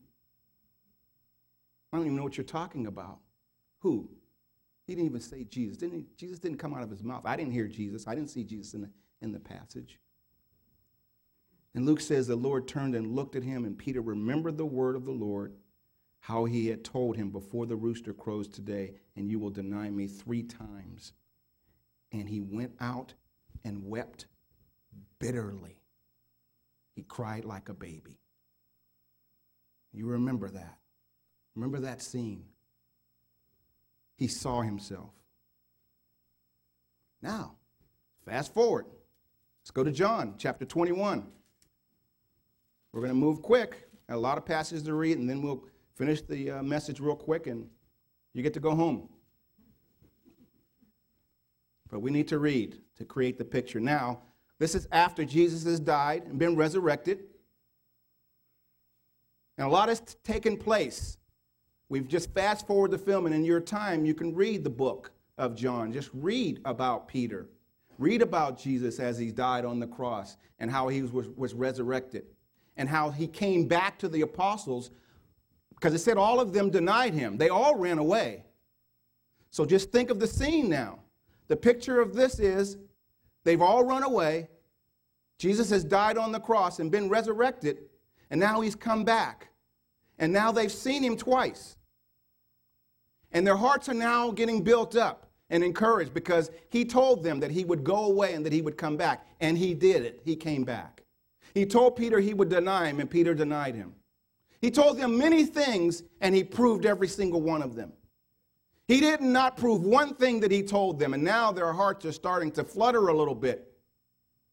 I 1.92 1.98
don't 1.98 2.06
even 2.06 2.18
know 2.18 2.24
what 2.24 2.38
you're 2.38 2.44
talking 2.44 2.86
about. 2.86 3.20
Who? 3.80 4.10
He 4.86 4.94
didn't 4.94 5.08
even 5.08 5.22
say 5.22 5.44
Jesus. 5.44 5.78
Didn't 5.78 5.96
he? 5.96 6.06
Jesus 6.18 6.40
didn't 6.40 6.60
come 6.60 6.74
out 6.74 6.84
of 6.84 6.90
his 6.90 7.04
mouth. 7.04 7.24
I 7.26 7.36
didn't 7.36 7.54
hear 7.54 7.68
Jesus. 7.68 8.08
I 8.08 8.16
didn't 8.16 8.30
see 8.30 8.44
Jesus 8.44 8.74
in 8.74 8.82
the, 8.82 8.90
in 9.22 9.32
the 9.32 9.40
passage. 9.40 10.00
And 11.74 11.86
Luke 11.86 12.02
says 12.02 12.28
the 12.28 12.36
Lord 12.36 12.68
turned 12.68 12.96
and 12.96 13.16
looked 13.16 13.36
at 13.36 13.44
him, 13.44 13.66
and 13.66 13.78
Peter 13.78 14.02
remembered 14.02 14.58
the 14.58 14.66
word 14.66 14.96
of 14.96 15.06
the 15.06 15.12
Lord 15.12 15.54
how 16.20 16.46
he 16.46 16.68
had 16.68 16.84
told 16.84 17.16
him 17.16 17.30
before 17.30 17.66
the 17.66 17.76
rooster 17.76 18.14
crows 18.14 18.48
today, 18.48 18.94
and 19.16 19.30
you 19.30 19.38
will 19.38 19.52
deny 19.52 19.90
me 19.90 20.08
three 20.08 20.42
times. 20.42 21.14
And 22.12 22.30
he 22.30 22.40
went 22.40 22.72
out 22.80 23.14
and 23.64 23.86
wept 23.86 24.26
bitterly. 25.20 25.82
He 26.96 27.04
cried 27.04 27.46
like 27.46 27.70
a 27.70 27.74
baby. 27.74 28.20
You 29.92 30.08
remember 30.08 30.50
that. 30.50 30.78
Remember 31.56 31.80
that 31.82 32.02
scene. 32.02 32.46
He 34.16 34.28
saw 34.28 34.62
himself. 34.62 35.12
Now, 37.22 37.56
fast 38.26 38.54
forward. 38.54 38.86
Let's 39.62 39.72
go 39.72 39.84
to 39.84 39.92
John 39.92 40.36
chapter 40.38 40.66
21. 40.66 41.26
We're 42.92 43.02
going 43.02 43.12
to 43.12 43.16
move 43.16 43.42
quick. 43.42 43.90
A 44.10 44.16
lot 44.16 44.38
of 44.38 44.46
passages 44.46 44.84
to 44.84 44.94
read, 44.94 45.18
and 45.18 45.30
then 45.30 45.42
we'll 45.42 45.64
finish 45.96 46.22
the 46.22 46.52
uh, 46.52 46.64
message 46.64 47.00
real 47.00 47.16
quick 47.16 47.48
and 47.48 47.68
you 48.34 48.44
get 48.44 48.54
to 48.54 48.60
go 48.60 48.76
home. 48.76 49.10
But 51.90 52.02
we 52.02 52.12
need 52.12 52.28
to 52.28 52.40
read 52.40 52.78
to 52.98 53.06
create 53.06 53.38
the 53.38 53.46
picture. 53.46 53.80
Now, 53.80 54.22
this 54.60 54.76
is 54.76 54.88
after 54.92 55.26
Jesus 55.26 55.64
has 55.64 55.80
died 55.80 56.24
and 56.26 56.38
been 56.38 56.56
resurrected. 56.56 57.24
And 59.58 59.68
a 59.68 59.70
lot 59.70 59.90
has 59.90 60.02
taken 60.24 60.58
place. 60.58 61.18
We've 61.90 62.08
just 62.08 62.34
fast 62.34 62.66
forward 62.66 62.92
the 62.92 62.98
film, 62.98 63.26
and 63.26 63.36
in 63.36 63.46
your 63.46 63.60
time, 63.60 64.06
you 64.06 64.14
can 64.14 64.34
read 64.34 64.64
the 64.64 64.70
book 64.70 65.12
of 65.38 65.56
John. 65.56 65.94
Just 65.94 66.10
read 66.14 66.60
about 66.66 67.08
Peter. 67.08 67.48
Read 67.98 68.22
about 68.22 68.60
Jesus 68.60 69.00
as 69.00 69.18
he 69.18 69.32
died 69.32 69.66
on 69.66 69.80
the 69.80 69.88
cross 69.88 70.38
and 70.60 70.70
how 70.70 70.88
he 70.88 71.02
was, 71.02 71.28
was 71.36 71.54
resurrected 71.54 72.26
and 72.78 72.90
how 72.90 73.10
he 73.10 73.28
came 73.28 73.68
back 73.68 73.98
to 74.00 74.10
the 74.10 74.22
apostles 74.22 74.92
because 75.76 75.94
it 75.94 76.00
said 76.00 76.18
all 76.18 76.40
of 76.40 76.54
them 76.54 76.70
denied 76.70 77.14
him. 77.14 77.38
They 77.38 77.50
all 77.50 77.76
ran 77.76 77.98
away. 77.98 78.46
So 79.52 79.66
just 79.66 79.92
think 79.92 80.10
of 80.10 80.20
the 80.20 80.28
scene 80.28 80.70
now. 80.70 81.00
The 81.48 81.56
picture 81.56 82.02
of 82.02 82.14
this 82.14 82.40
is 82.40 82.78
they've 83.44 83.62
all 83.62 83.84
run 83.84 84.04
away. 84.04 84.50
Jesus 85.38 85.70
has 85.70 85.84
died 85.84 86.18
on 86.18 86.32
the 86.32 86.40
cross 86.40 86.80
and 86.80 86.90
been 86.90 87.10
resurrected, 87.10 87.80
and 88.30 88.40
now 88.40 88.62
he's 88.62 88.76
come 88.76 89.04
back. 89.04 89.50
And 90.18 90.32
now 90.32 90.52
they've 90.52 90.72
seen 90.72 91.04
him 91.04 91.18
twice. 91.18 91.78
And 93.32 93.46
their 93.46 93.58
hearts 93.58 93.90
are 93.90 93.94
now 93.94 94.32
getting 94.32 94.64
built 94.64 94.96
up 94.96 95.30
and 95.50 95.64
encouraged 95.64 96.14
because 96.14 96.52
he 96.70 96.86
told 96.86 97.24
them 97.24 97.40
that 97.42 97.52
he 97.52 97.66
would 97.66 97.84
go 97.84 98.06
away 98.06 98.34
and 98.34 98.46
that 98.46 98.54
he 98.54 98.62
would 98.62 98.78
come 98.78 98.98
back. 98.98 99.28
And 99.40 99.58
he 99.58 99.74
did 99.74 100.04
it. 100.04 100.22
He 100.24 100.36
came 100.36 100.64
back. 100.64 101.04
He 101.54 101.66
told 101.66 101.96
Peter 101.96 102.20
he 102.20 102.34
would 102.34 102.50
deny 102.50 102.88
him, 102.88 103.00
and 103.00 103.10
Peter 103.10 103.34
denied 103.34 103.76
him. 103.76 103.94
He 104.62 104.72
told 104.72 104.98
them 104.98 105.18
many 105.18 105.46
things, 105.46 106.04
and 106.22 106.36
he 106.36 106.44
proved 106.44 106.86
every 106.86 107.08
single 107.08 107.42
one 107.42 107.62
of 107.62 107.76
them. 107.76 107.94
He 108.88 109.00
did 109.00 109.22
not 109.22 109.58
prove 109.58 109.82
one 109.82 110.16
thing 110.16 110.40
that 110.42 110.52
he 110.52 110.62
told 110.62 111.00
them, 111.00 111.14
and 111.14 111.24
now 111.24 111.52
their 111.52 111.72
hearts 111.72 112.06
are 112.06 112.12
starting 112.12 112.52
to 112.52 112.64
flutter 112.64 113.08
a 113.08 113.14
little 113.14 113.36
bit. 113.36 113.72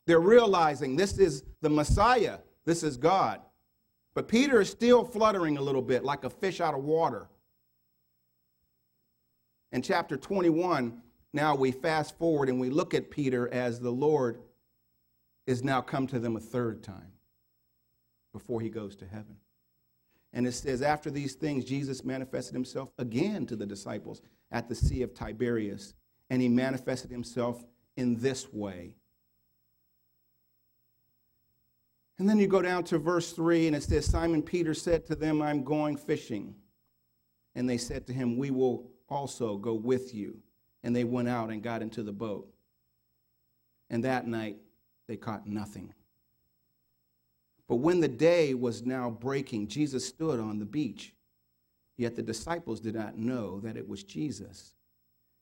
They're 0.07 0.21
realizing 0.21 0.97
this 0.97 1.19
is 1.19 1.45
the 1.61 1.69
Messiah, 1.69 2.39
this 2.65 2.83
is 2.83 2.97
God. 2.97 3.41
But 4.15 4.29
Peter 4.29 4.61
is 4.61 4.69
still 4.69 5.05
fluttering 5.05 5.57
a 5.57 5.63
little 5.63 5.83
bit 5.83 6.05
like 6.05 6.25
a 6.25 6.31
fish 6.31 6.61
out 6.61 6.75
of 6.75 6.85
water. 6.85 7.29
In 9.73 9.81
chapter 9.81 10.17
21, 10.17 11.01
now 11.33 11.55
we 11.55 11.73
fast 11.73 12.19
forward 12.19 12.49
and 12.51 12.61
we 12.61 12.69
look 12.69 12.93
at 12.93 13.11
Peter 13.11 13.53
as 13.53 13.81
the 13.81 13.91
Lord 13.91 14.41
is 15.47 15.63
now 15.63 15.81
come 15.81 16.07
to 16.09 16.19
them 16.19 16.37
a 16.37 16.41
third 16.41 16.83
time 16.83 17.13
before 18.33 18.61
he 18.61 18.69
goes 18.69 18.95
to 18.97 19.07
heaven. 19.07 19.37
And 20.35 20.47
it 20.47 20.53
says, 20.53 20.83
after 20.83 21.11
these 21.11 21.35
things, 21.35 21.65
Jesus 21.65 22.05
manifested 22.05 22.55
himself 22.55 22.91
again 22.99 23.47
to 23.47 23.57
the 23.57 23.67
disciples 23.67 24.23
at 24.51 24.69
the 24.69 24.75
Sea 24.75 25.03
of 25.03 25.15
Tiberias, 25.15 25.95
and 26.31 26.41
he 26.41 26.49
manifested 26.49 27.11
himself 27.11 27.63
in 27.97 28.17
this 28.17 28.51
way. 28.53 28.97
And 32.23 32.31
then 32.31 32.39
you 32.39 32.47
go 32.47 32.63
down 32.63 32.85
to 32.85 32.99
verse 32.99 33.33
3, 33.33 33.67
and 33.67 33.75
it 33.75 33.83
says, 33.83 34.07
Simon 34.07 34.43
Peter 34.43 34.75
said 34.75 35.05
to 35.07 35.17
them, 35.17 35.43
I'm 35.43 35.65
going 35.65 35.97
fishing. 35.97 36.55
And 37.57 37.69
they 37.69 37.77
said 37.77 38.07
to 38.07 38.13
him, 38.13 38.37
We 38.37 38.53
will 38.53 38.93
also 39.09 39.57
go 39.57 39.75
with 39.75 40.15
you. 40.15 40.39
And 40.85 40.95
they 40.95 41.03
went 41.03 41.29
out 41.29 41.51
and 41.51 41.61
got 41.61 41.83
into 41.83 42.05
the 42.05 42.13
boat. 42.13 42.49
And 43.91 44.05
that 44.05 44.29
night 44.29 44.59
they 45.09 45.17
caught 45.17 45.49
nothing. 45.49 45.93
But 47.67 47.81
when 47.81 47.99
the 47.99 48.07
day 48.07 48.55
was 48.55 48.87
now 48.87 49.11
breaking, 49.11 49.67
Jesus 49.67 50.07
stood 50.07 50.39
on 50.39 50.61
the 50.61 50.65
beach. 50.65 51.17
Yet 51.97 52.15
the 52.15 52.23
disciples 52.23 52.79
did 52.79 52.95
not 52.95 53.19
know 53.19 53.59
that 53.63 53.77
it 53.77 53.89
was 53.89 54.05
Jesus. 54.05 54.75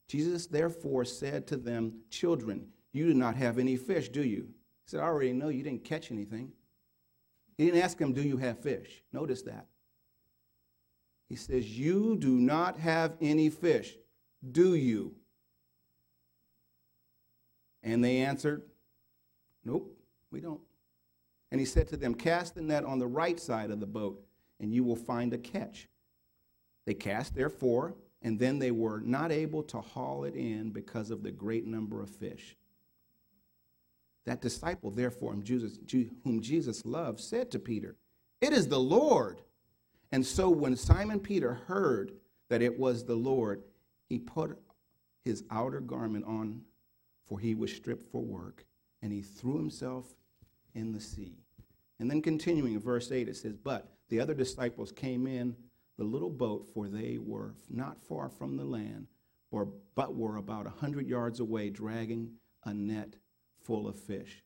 Jesus 0.07 0.47
therefore 0.47 1.05
said 1.05 1.45
to 1.45 1.57
them, 1.57 1.99
Children, 2.09 2.69
you 2.91 3.05
do 3.05 3.13
not 3.13 3.35
have 3.35 3.59
any 3.59 3.77
fish, 3.77 4.09
do 4.09 4.23
you? 4.23 4.47
He 4.85 4.87
said, 4.87 5.01
I 5.01 5.03
already 5.03 5.33
know 5.33 5.49
you 5.49 5.61
didn't 5.61 5.83
catch 5.83 6.11
anything. 6.11 6.53
He 7.61 7.67
didn't 7.67 7.83
ask 7.83 7.99
them, 7.99 8.13
Do 8.13 8.23
you 8.23 8.37
have 8.37 8.57
fish? 8.57 9.03
Notice 9.13 9.43
that. 9.43 9.67
He 11.29 11.35
says, 11.35 11.77
You 11.77 12.17
do 12.17 12.29
not 12.39 12.79
have 12.79 13.15
any 13.21 13.51
fish, 13.51 13.93
do 14.51 14.73
you? 14.73 15.13
And 17.83 18.03
they 18.03 18.17
answered, 18.17 18.63
Nope, 19.63 19.95
we 20.31 20.39
don't. 20.39 20.61
And 21.51 21.59
he 21.59 21.67
said 21.67 21.87
to 21.89 21.97
them, 21.97 22.15
Cast 22.15 22.55
the 22.55 22.63
net 22.63 22.83
on 22.83 22.97
the 22.97 23.05
right 23.05 23.39
side 23.39 23.69
of 23.69 23.79
the 23.79 23.85
boat, 23.85 24.25
and 24.59 24.73
you 24.73 24.83
will 24.83 24.95
find 24.95 25.31
a 25.31 25.37
catch. 25.37 25.87
They 26.87 26.95
cast, 26.95 27.35
therefore, 27.35 27.93
and 28.23 28.39
then 28.39 28.57
they 28.57 28.71
were 28.71 29.01
not 29.01 29.31
able 29.31 29.61
to 29.65 29.81
haul 29.81 30.23
it 30.23 30.33
in 30.33 30.71
because 30.71 31.11
of 31.11 31.21
the 31.21 31.31
great 31.31 31.67
number 31.67 32.01
of 32.01 32.09
fish. 32.09 32.57
That 34.25 34.41
disciple, 34.41 34.91
therefore, 34.91 35.31
whom 35.31 35.43
Jesus, 35.43 35.79
whom 36.23 36.41
Jesus 36.41 36.85
loved, 36.85 37.19
said 37.19 37.51
to 37.51 37.59
Peter, 37.59 37.95
It 38.39 38.53
is 38.53 38.67
the 38.67 38.79
Lord. 38.79 39.41
And 40.11 40.25
so 40.25 40.49
when 40.49 40.75
Simon 40.75 41.19
Peter 41.19 41.53
heard 41.53 42.13
that 42.49 42.61
it 42.61 42.77
was 42.77 43.05
the 43.05 43.15
Lord, 43.15 43.63
he 44.09 44.19
put 44.19 44.59
his 45.23 45.43
outer 45.49 45.79
garment 45.79 46.25
on, 46.25 46.61
for 47.25 47.39
he 47.39 47.55
was 47.55 47.73
stripped 47.73 48.11
for 48.11 48.21
work, 48.21 48.65
and 49.01 49.11
he 49.11 49.21
threw 49.21 49.55
himself 49.55 50.13
in 50.75 50.91
the 50.91 50.99
sea. 50.99 51.37
And 51.99 52.09
then 52.09 52.21
continuing 52.21 52.73
in 52.73 52.79
verse 52.79 53.11
8, 53.11 53.29
it 53.29 53.37
says, 53.37 53.55
But 53.55 53.89
the 54.09 54.19
other 54.19 54.33
disciples 54.33 54.91
came 54.91 55.27
in 55.27 55.55
the 55.97 56.03
little 56.03 56.29
boat, 56.29 56.67
for 56.73 56.87
they 56.87 57.17
were 57.19 57.53
not 57.69 58.01
far 58.03 58.29
from 58.29 58.57
the 58.57 58.65
land, 58.65 59.07
or, 59.51 59.67
but 59.95 60.15
were 60.15 60.37
about 60.37 60.65
a 60.65 60.71
hundred 60.71 61.07
yards 61.07 61.39
away, 61.39 61.69
dragging 61.69 62.31
a 62.65 62.73
net 62.73 63.15
full 63.63 63.87
of 63.87 63.99
fish. 63.99 64.43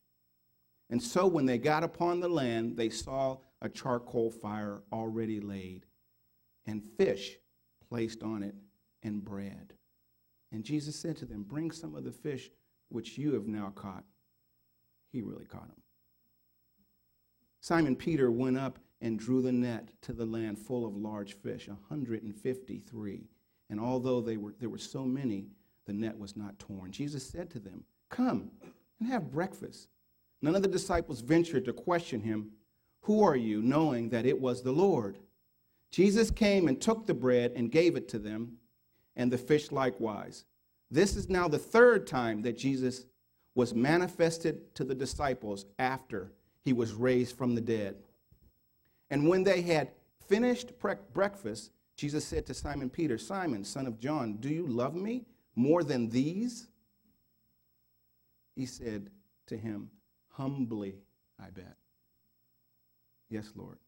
And 0.90 1.02
so 1.02 1.26
when 1.26 1.46
they 1.46 1.58
got 1.58 1.82
upon 1.82 2.20
the 2.20 2.28
land, 2.28 2.76
they 2.76 2.90
saw 2.90 3.38
a 3.60 3.68
charcoal 3.68 4.30
fire 4.30 4.82
already 4.92 5.40
laid, 5.40 5.86
and 6.66 6.82
fish 6.96 7.36
placed 7.88 8.22
on 8.22 8.42
it, 8.42 8.54
and 9.02 9.24
bread. 9.24 9.72
And 10.52 10.64
Jesus 10.64 10.96
said 10.96 11.16
to 11.18 11.26
them, 11.26 11.42
Bring 11.42 11.70
some 11.70 11.94
of 11.94 12.04
the 12.04 12.12
fish 12.12 12.50
which 12.88 13.18
you 13.18 13.34
have 13.34 13.46
now 13.46 13.72
caught. 13.74 14.04
He 15.12 15.22
really 15.22 15.44
caught 15.44 15.68
them. 15.68 15.82
Simon 17.60 17.96
Peter 17.96 18.30
went 18.30 18.56
up 18.56 18.78
and 19.00 19.18
drew 19.18 19.42
the 19.42 19.52
net 19.52 19.90
to 20.02 20.12
the 20.12 20.24
land 20.24 20.58
full 20.58 20.86
of 20.86 20.96
large 20.96 21.34
fish, 21.34 21.68
153. 21.68 23.28
And 23.68 23.80
although 23.80 24.20
they 24.20 24.36
were, 24.36 24.54
there 24.58 24.68
were 24.68 24.78
so 24.78 25.04
many, 25.04 25.48
the 25.86 25.92
net 25.92 26.16
was 26.18 26.36
not 26.36 26.58
torn. 26.58 26.92
Jesus 26.92 27.28
said 27.28 27.50
to 27.50 27.58
them, 27.58 27.84
Come 28.08 28.50
and 28.98 29.08
have 29.08 29.30
breakfast. 29.30 29.88
None 30.42 30.54
of 30.54 30.62
the 30.62 30.68
disciples 30.68 31.20
ventured 31.20 31.64
to 31.64 31.72
question 31.72 32.20
him, 32.20 32.50
Who 33.02 33.22
are 33.22 33.36
you? 33.36 33.62
knowing 33.62 34.10
that 34.10 34.26
it 34.26 34.40
was 34.40 34.62
the 34.62 34.72
Lord. 34.72 35.18
Jesus 35.90 36.30
came 36.30 36.68
and 36.68 36.80
took 36.80 37.06
the 37.06 37.14
bread 37.14 37.52
and 37.56 37.70
gave 37.70 37.96
it 37.96 38.08
to 38.08 38.18
them, 38.18 38.58
and 39.14 39.32
the 39.32 39.38
fish 39.38 39.72
likewise. 39.72 40.44
This 40.90 41.16
is 41.16 41.28
now 41.28 41.48
the 41.48 41.58
third 41.58 42.06
time 42.06 42.42
that 42.42 42.58
Jesus 42.58 43.06
was 43.54 43.74
manifested 43.74 44.74
to 44.74 44.84
the 44.84 44.94
disciples 44.94 45.64
after 45.78 46.32
he 46.62 46.72
was 46.72 46.92
raised 46.92 47.36
from 47.36 47.54
the 47.54 47.60
dead. 47.60 47.96
And 49.10 49.28
when 49.28 49.44
they 49.44 49.62
had 49.62 49.92
finished 50.28 50.72
breakfast, 51.14 51.70
Jesus 51.96 52.24
said 52.24 52.44
to 52.46 52.54
Simon 52.54 52.90
Peter, 52.90 53.16
Simon, 53.16 53.64
son 53.64 53.86
of 53.86 53.98
John, 53.98 54.36
do 54.36 54.48
you 54.48 54.66
love 54.66 54.94
me 54.94 55.24
more 55.54 55.82
than 55.82 56.10
these? 56.10 56.68
He 58.56 58.66
said 58.66 59.10
to 59.46 59.56
him, 59.56 59.90
Humbly, 60.30 60.96
I 61.38 61.50
bet. 61.50 61.76
Yes, 63.28 63.52
Lord, 63.54 63.78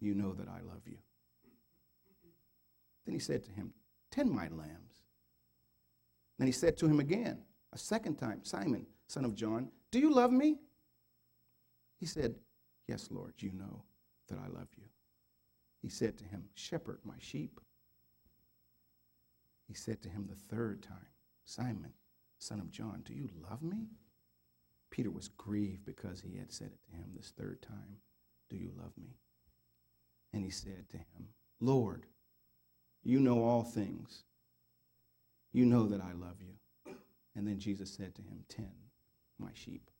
you 0.00 0.14
know 0.14 0.32
that 0.32 0.48
I 0.48 0.60
love 0.62 0.82
you. 0.86 0.98
Then 3.04 3.14
he 3.14 3.20
said 3.20 3.44
to 3.44 3.50
him, 3.52 3.74
Tend 4.10 4.30
my 4.30 4.48
lambs. 4.48 5.02
Then 6.38 6.46
he 6.46 6.52
said 6.52 6.76
to 6.78 6.86
him 6.86 6.98
again, 6.98 7.42
a 7.72 7.78
second 7.78 8.16
time, 8.16 8.40
Simon, 8.42 8.86
son 9.06 9.24
of 9.24 9.34
John, 9.34 9.68
do 9.90 9.98
you 9.98 10.12
love 10.12 10.32
me? 10.32 10.58
He 11.98 12.06
said, 12.06 12.36
Yes, 12.88 13.08
Lord, 13.10 13.34
you 13.38 13.52
know 13.52 13.82
that 14.28 14.38
I 14.38 14.48
love 14.48 14.68
you. 14.76 14.84
He 15.82 15.88
said 15.88 16.16
to 16.18 16.24
him, 16.24 16.44
Shepherd 16.54 17.00
my 17.04 17.16
sheep. 17.18 17.60
He 19.66 19.74
said 19.74 20.02
to 20.02 20.08
him 20.08 20.26
the 20.28 20.56
third 20.56 20.82
time, 20.82 21.08
Simon, 21.44 21.92
son 22.44 22.60
of 22.60 22.70
John, 22.70 23.02
do 23.06 23.14
you 23.14 23.30
love 23.50 23.62
me? 23.62 23.88
Peter 24.90 25.10
was 25.10 25.28
grieved 25.28 25.86
because 25.86 26.20
he 26.20 26.36
had 26.36 26.52
said 26.52 26.70
it 26.72 26.82
to 26.84 26.96
him 26.96 27.06
this 27.16 27.32
third 27.36 27.62
time, 27.62 27.96
Do 28.50 28.56
you 28.56 28.70
love 28.76 28.92
me? 29.00 29.16
And 30.32 30.44
he 30.44 30.50
said 30.50 30.88
to 30.90 30.98
him, 30.98 31.28
Lord, 31.58 32.04
you 33.02 33.18
know 33.18 33.42
all 33.44 33.62
things. 33.62 34.24
You 35.52 35.64
know 35.64 35.86
that 35.86 36.02
I 36.02 36.12
love 36.12 36.36
you. 36.40 36.94
And 37.34 37.48
then 37.48 37.58
Jesus 37.58 37.90
said 37.90 38.14
to 38.16 38.22
him, 38.22 38.44
Tend 38.48 38.90
my 39.38 39.50
sheep. 39.54 39.90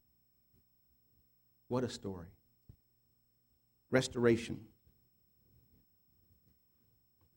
What 1.68 1.82
a 1.82 1.88
story. 1.88 2.28
Restoration. 3.90 4.60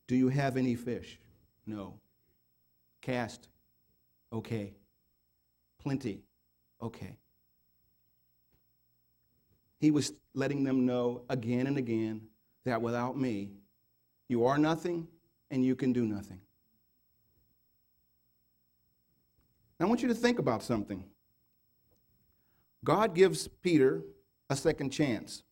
Do 0.06 0.16
you 0.16 0.28
have 0.28 0.56
any 0.58 0.74
fish? 0.74 1.18
No. 1.66 1.94
Cast? 3.00 3.48
Okay. 4.32 4.74
Plenty? 5.88 6.20
Okay. 6.82 7.16
He 9.80 9.90
was 9.90 10.12
letting 10.34 10.62
them 10.62 10.84
know 10.84 11.22
again 11.30 11.66
and 11.66 11.78
again 11.78 12.26
that 12.66 12.82
without 12.82 13.16
me, 13.16 13.52
you 14.28 14.44
are 14.44 14.58
nothing 14.58 15.08
and 15.50 15.64
you 15.64 15.74
can 15.74 15.94
do 15.94 16.04
nothing. 16.04 16.42
Now, 19.80 19.86
I 19.86 19.88
want 19.88 20.02
you 20.02 20.08
to 20.08 20.14
think 20.14 20.38
about 20.38 20.62
something. 20.62 21.04
God 22.84 23.14
gives 23.14 23.48
Peter 23.48 24.02
a 24.50 24.56
second 24.56 24.90
chance. 24.90 25.42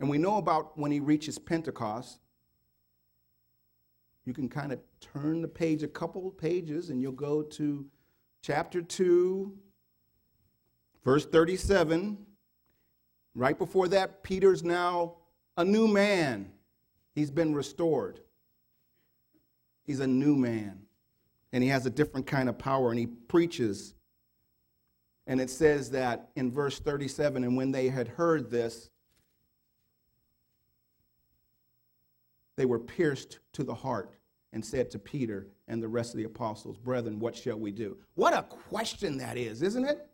And 0.00 0.08
we 0.08 0.16
know 0.16 0.38
about 0.38 0.78
when 0.78 0.90
he 0.90 1.00
reaches 1.00 1.38
Pentecost, 1.38 2.18
you 4.24 4.32
can 4.32 4.48
kind 4.48 4.72
of 4.72 4.78
turn 5.02 5.42
the 5.42 5.48
page 5.48 5.82
a 5.82 5.88
couple 5.88 6.30
pages 6.30 6.88
and 6.88 7.02
you'll 7.02 7.12
go 7.12 7.42
to 7.42 7.84
chapter 8.42 8.82
2, 8.82 9.52
verse 11.04 11.26
37. 11.26 12.18
Right 13.34 13.58
before 13.58 13.88
that, 13.88 14.22
Peter's 14.22 14.64
now 14.64 15.16
a 15.56 15.64
new 15.64 15.86
man. 15.86 16.50
He's 17.14 17.30
been 17.30 17.54
restored. 17.54 18.20
He's 19.84 20.00
a 20.00 20.06
new 20.06 20.36
man. 20.36 20.80
And 21.52 21.62
he 21.62 21.70
has 21.70 21.86
a 21.86 21.90
different 21.90 22.26
kind 22.26 22.48
of 22.48 22.58
power, 22.58 22.90
and 22.90 22.98
he 22.98 23.06
preaches. 23.06 23.94
And 25.26 25.40
it 25.40 25.50
says 25.50 25.90
that 25.90 26.30
in 26.36 26.50
verse 26.50 26.78
37 26.78 27.44
and 27.44 27.56
when 27.56 27.70
they 27.70 27.88
had 27.88 28.08
heard 28.08 28.50
this, 28.50 28.90
they 32.56 32.66
were 32.66 32.78
pierced 32.78 33.38
to 33.52 33.62
the 33.62 33.74
heart 33.74 34.17
and 34.52 34.64
said 34.64 34.90
to 34.90 34.98
Peter 34.98 35.48
and 35.66 35.82
the 35.82 35.88
rest 35.88 36.12
of 36.12 36.18
the 36.18 36.24
apostles, 36.24 36.76
Brethren, 36.78 37.18
what 37.18 37.36
shall 37.36 37.58
we 37.58 37.70
do? 37.70 37.96
What 38.14 38.34
a 38.34 38.42
question 38.42 39.18
that 39.18 39.36
is, 39.36 39.62
isn't 39.62 39.84
it? 39.84 40.08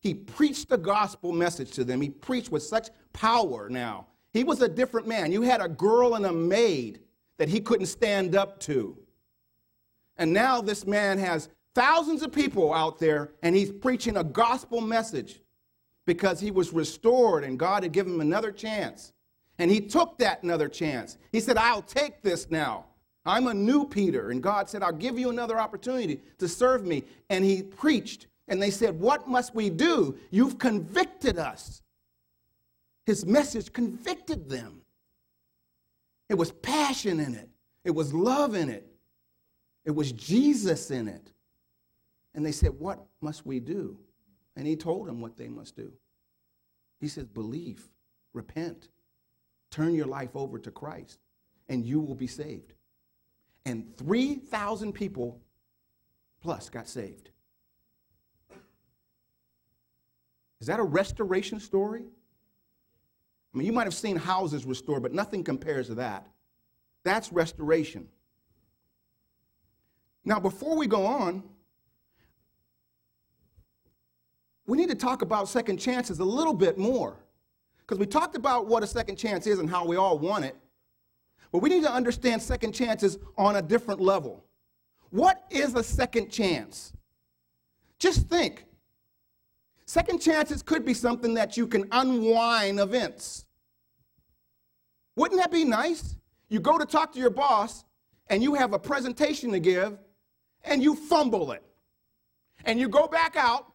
He 0.00 0.14
preached 0.14 0.68
the 0.68 0.76
gospel 0.76 1.32
message 1.32 1.70
to 1.72 1.84
them. 1.84 2.00
He 2.00 2.10
preached 2.10 2.52
with 2.52 2.62
such 2.62 2.90
power 3.12 3.68
now. 3.70 4.08
He 4.34 4.44
was 4.44 4.60
a 4.60 4.68
different 4.68 5.06
man. 5.06 5.32
You 5.32 5.42
had 5.42 5.62
a 5.62 5.68
girl 5.68 6.14
and 6.14 6.26
a 6.26 6.32
maid 6.32 7.00
that 7.38 7.48
he 7.48 7.60
couldn't 7.60 7.86
stand 7.86 8.36
up 8.36 8.60
to. 8.60 8.98
And 10.16 10.32
now 10.32 10.60
this 10.60 10.86
man 10.86 11.18
has 11.18 11.48
thousands 11.74 12.22
of 12.22 12.32
people 12.32 12.72
out 12.72 12.98
there 12.98 13.32
and 13.42 13.56
he's 13.56 13.72
preaching 13.72 14.16
a 14.16 14.24
gospel 14.24 14.80
message 14.80 15.40
because 16.06 16.38
he 16.38 16.50
was 16.50 16.72
restored 16.72 17.44
and 17.44 17.58
God 17.58 17.82
had 17.82 17.92
given 17.92 18.14
him 18.14 18.20
another 18.20 18.52
chance. 18.52 19.12
And 19.58 19.70
he 19.70 19.80
took 19.80 20.18
that 20.18 20.42
another 20.42 20.68
chance. 20.68 21.16
He 21.32 21.40
said, 21.40 21.56
I'll 21.56 21.82
take 21.82 22.22
this 22.22 22.50
now. 22.50 22.86
I'm 23.26 23.46
a 23.46 23.54
new 23.54 23.86
Peter. 23.86 24.30
And 24.30 24.42
God 24.42 24.68
said, 24.68 24.82
I'll 24.82 24.92
give 24.92 25.18
you 25.18 25.30
another 25.30 25.58
opportunity 25.58 26.20
to 26.38 26.48
serve 26.48 26.84
me. 26.84 27.04
And 27.30 27.44
he 27.44 27.62
preached. 27.62 28.26
And 28.48 28.60
they 28.60 28.70
said, 28.70 28.98
What 28.98 29.28
must 29.28 29.54
we 29.54 29.70
do? 29.70 30.18
You've 30.30 30.58
convicted 30.58 31.38
us. 31.38 31.82
His 33.06 33.24
message 33.24 33.72
convicted 33.72 34.48
them. 34.48 34.82
It 36.28 36.34
was 36.34 36.52
passion 36.52 37.20
in 37.20 37.34
it, 37.34 37.48
it 37.84 37.90
was 37.90 38.12
love 38.12 38.54
in 38.54 38.68
it, 38.68 38.86
it 39.84 39.94
was 39.94 40.12
Jesus 40.12 40.90
in 40.90 41.08
it. 41.08 41.32
And 42.34 42.44
they 42.44 42.52
said, 42.52 42.78
What 42.78 43.06
must 43.20 43.46
we 43.46 43.60
do? 43.60 43.98
And 44.56 44.66
he 44.66 44.76
told 44.76 45.06
them 45.06 45.20
what 45.20 45.36
they 45.36 45.48
must 45.48 45.76
do. 45.76 45.92
He 47.00 47.08
says, 47.08 47.26
Believe, 47.26 47.88
repent, 48.34 48.88
turn 49.70 49.94
your 49.94 50.06
life 50.06 50.34
over 50.34 50.58
to 50.58 50.70
Christ, 50.70 51.18
and 51.68 51.84
you 51.86 52.00
will 52.00 52.14
be 52.14 52.26
saved 52.26 52.73
and 53.64 53.96
3,000 53.96 54.92
people 54.92 55.40
plus 56.42 56.68
got 56.68 56.88
saved. 56.88 57.30
Is 60.60 60.66
that 60.66 60.80
a 60.80 60.82
restoration 60.82 61.60
story? 61.60 62.04
I 63.52 63.58
mean, 63.58 63.66
you 63.66 63.72
might 63.72 63.84
have 63.84 63.94
seen 63.94 64.16
houses 64.16 64.64
restored, 64.64 65.02
but 65.02 65.12
nothing 65.12 65.44
compares 65.44 65.86
to 65.88 65.94
that. 65.96 66.26
That's 67.04 67.32
restoration. 67.32 68.08
Now, 70.24 70.40
before 70.40 70.76
we 70.76 70.86
go 70.86 71.06
on, 71.06 71.42
we 74.66 74.78
need 74.78 74.88
to 74.88 74.94
talk 74.94 75.22
about 75.22 75.48
second 75.48 75.78
chances 75.78 76.18
a 76.18 76.24
little 76.24 76.54
bit 76.54 76.78
more. 76.78 77.16
Because 77.78 77.98
we 77.98 78.06
talked 78.06 78.34
about 78.34 78.66
what 78.66 78.82
a 78.82 78.86
second 78.86 79.16
chance 79.16 79.46
is 79.46 79.58
and 79.58 79.68
how 79.68 79.84
we 79.84 79.96
all 79.96 80.18
want 80.18 80.46
it. 80.46 80.56
But 81.54 81.62
we 81.62 81.68
need 81.68 81.84
to 81.84 81.92
understand 81.92 82.42
second 82.42 82.72
chances 82.72 83.16
on 83.38 83.54
a 83.54 83.62
different 83.62 84.00
level. 84.00 84.44
What 85.10 85.44
is 85.50 85.76
a 85.76 85.84
second 85.84 86.28
chance? 86.28 86.92
Just 88.00 88.28
think. 88.28 88.64
Second 89.86 90.18
chances 90.18 90.64
could 90.64 90.84
be 90.84 90.94
something 90.94 91.32
that 91.34 91.56
you 91.56 91.68
can 91.68 91.86
unwind 91.92 92.80
events. 92.80 93.46
Wouldn't 95.14 95.40
that 95.40 95.52
be 95.52 95.64
nice? 95.64 96.16
You 96.48 96.58
go 96.58 96.76
to 96.76 96.84
talk 96.84 97.12
to 97.12 97.20
your 97.20 97.30
boss 97.30 97.84
and 98.26 98.42
you 98.42 98.54
have 98.54 98.72
a 98.72 98.78
presentation 98.80 99.52
to 99.52 99.60
give 99.60 99.96
and 100.64 100.82
you 100.82 100.96
fumble 100.96 101.52
it. 101.52 101.62
And 102.64 102.80
you 102.80 102.88
go 102.88 103.06
back 103.06 103.36
out 103.36 103.66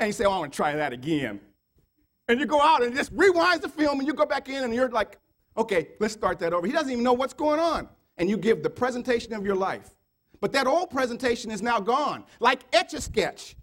and 0.00 0.08
you 0.08 0.12
say, 0.12 0.24
Oh, 0.24 0.32
I 0.32 0.38
want 0.40 0.52
to 0.52 0.56
try 0.56 0.74
that 0.74 0.92
again. 0.92 1.38
And 2.26 2.40
you 2.40 2.46
go 2.46 2.60
out 2.60 2.82
and 2.82 2.96
just 2.96 3.12
rewind 3.14 3.62
the 3.62 3.68
film 3.68 4.00
and 4.00 4.08
you 4.08 4.12
go 4.12 4.26
back 4.26 4.48
in 4.48 4.64
and 4.64 4.74
you're 4.74 4.88
like, 4.88 5.20
Okay, 5.58 5.88
let's 6.00 6.14
start 6.14 6.38
that 6.40 6.52
over. 6.52 6.66
He 6.66 6.72
doesn't 6.72 6.90
even 6.90 7.04
know 7.04 7.12
what's 7.12 7.34
going 7.34 7.60
on. 7.60 7.88
And 8.18 8.28
you 8.30 8.36
give 8.36 8.62
the 8.62 8.70
presentation 8.70 9.32
of 9.34 9.44
your 9.44 9.56
life. 9.56 9.90
But 10.40 10.52
that 10.52 10.66
old 10.66 10.90
presentation 10.90 11.50
is 11.50 11.62
now 11.62 11.80
gone, 11.80 12.24
like 12.40 12.60
Etch 12.72 12.94
a 12.94 13.00
Sketch. 13.00 13.56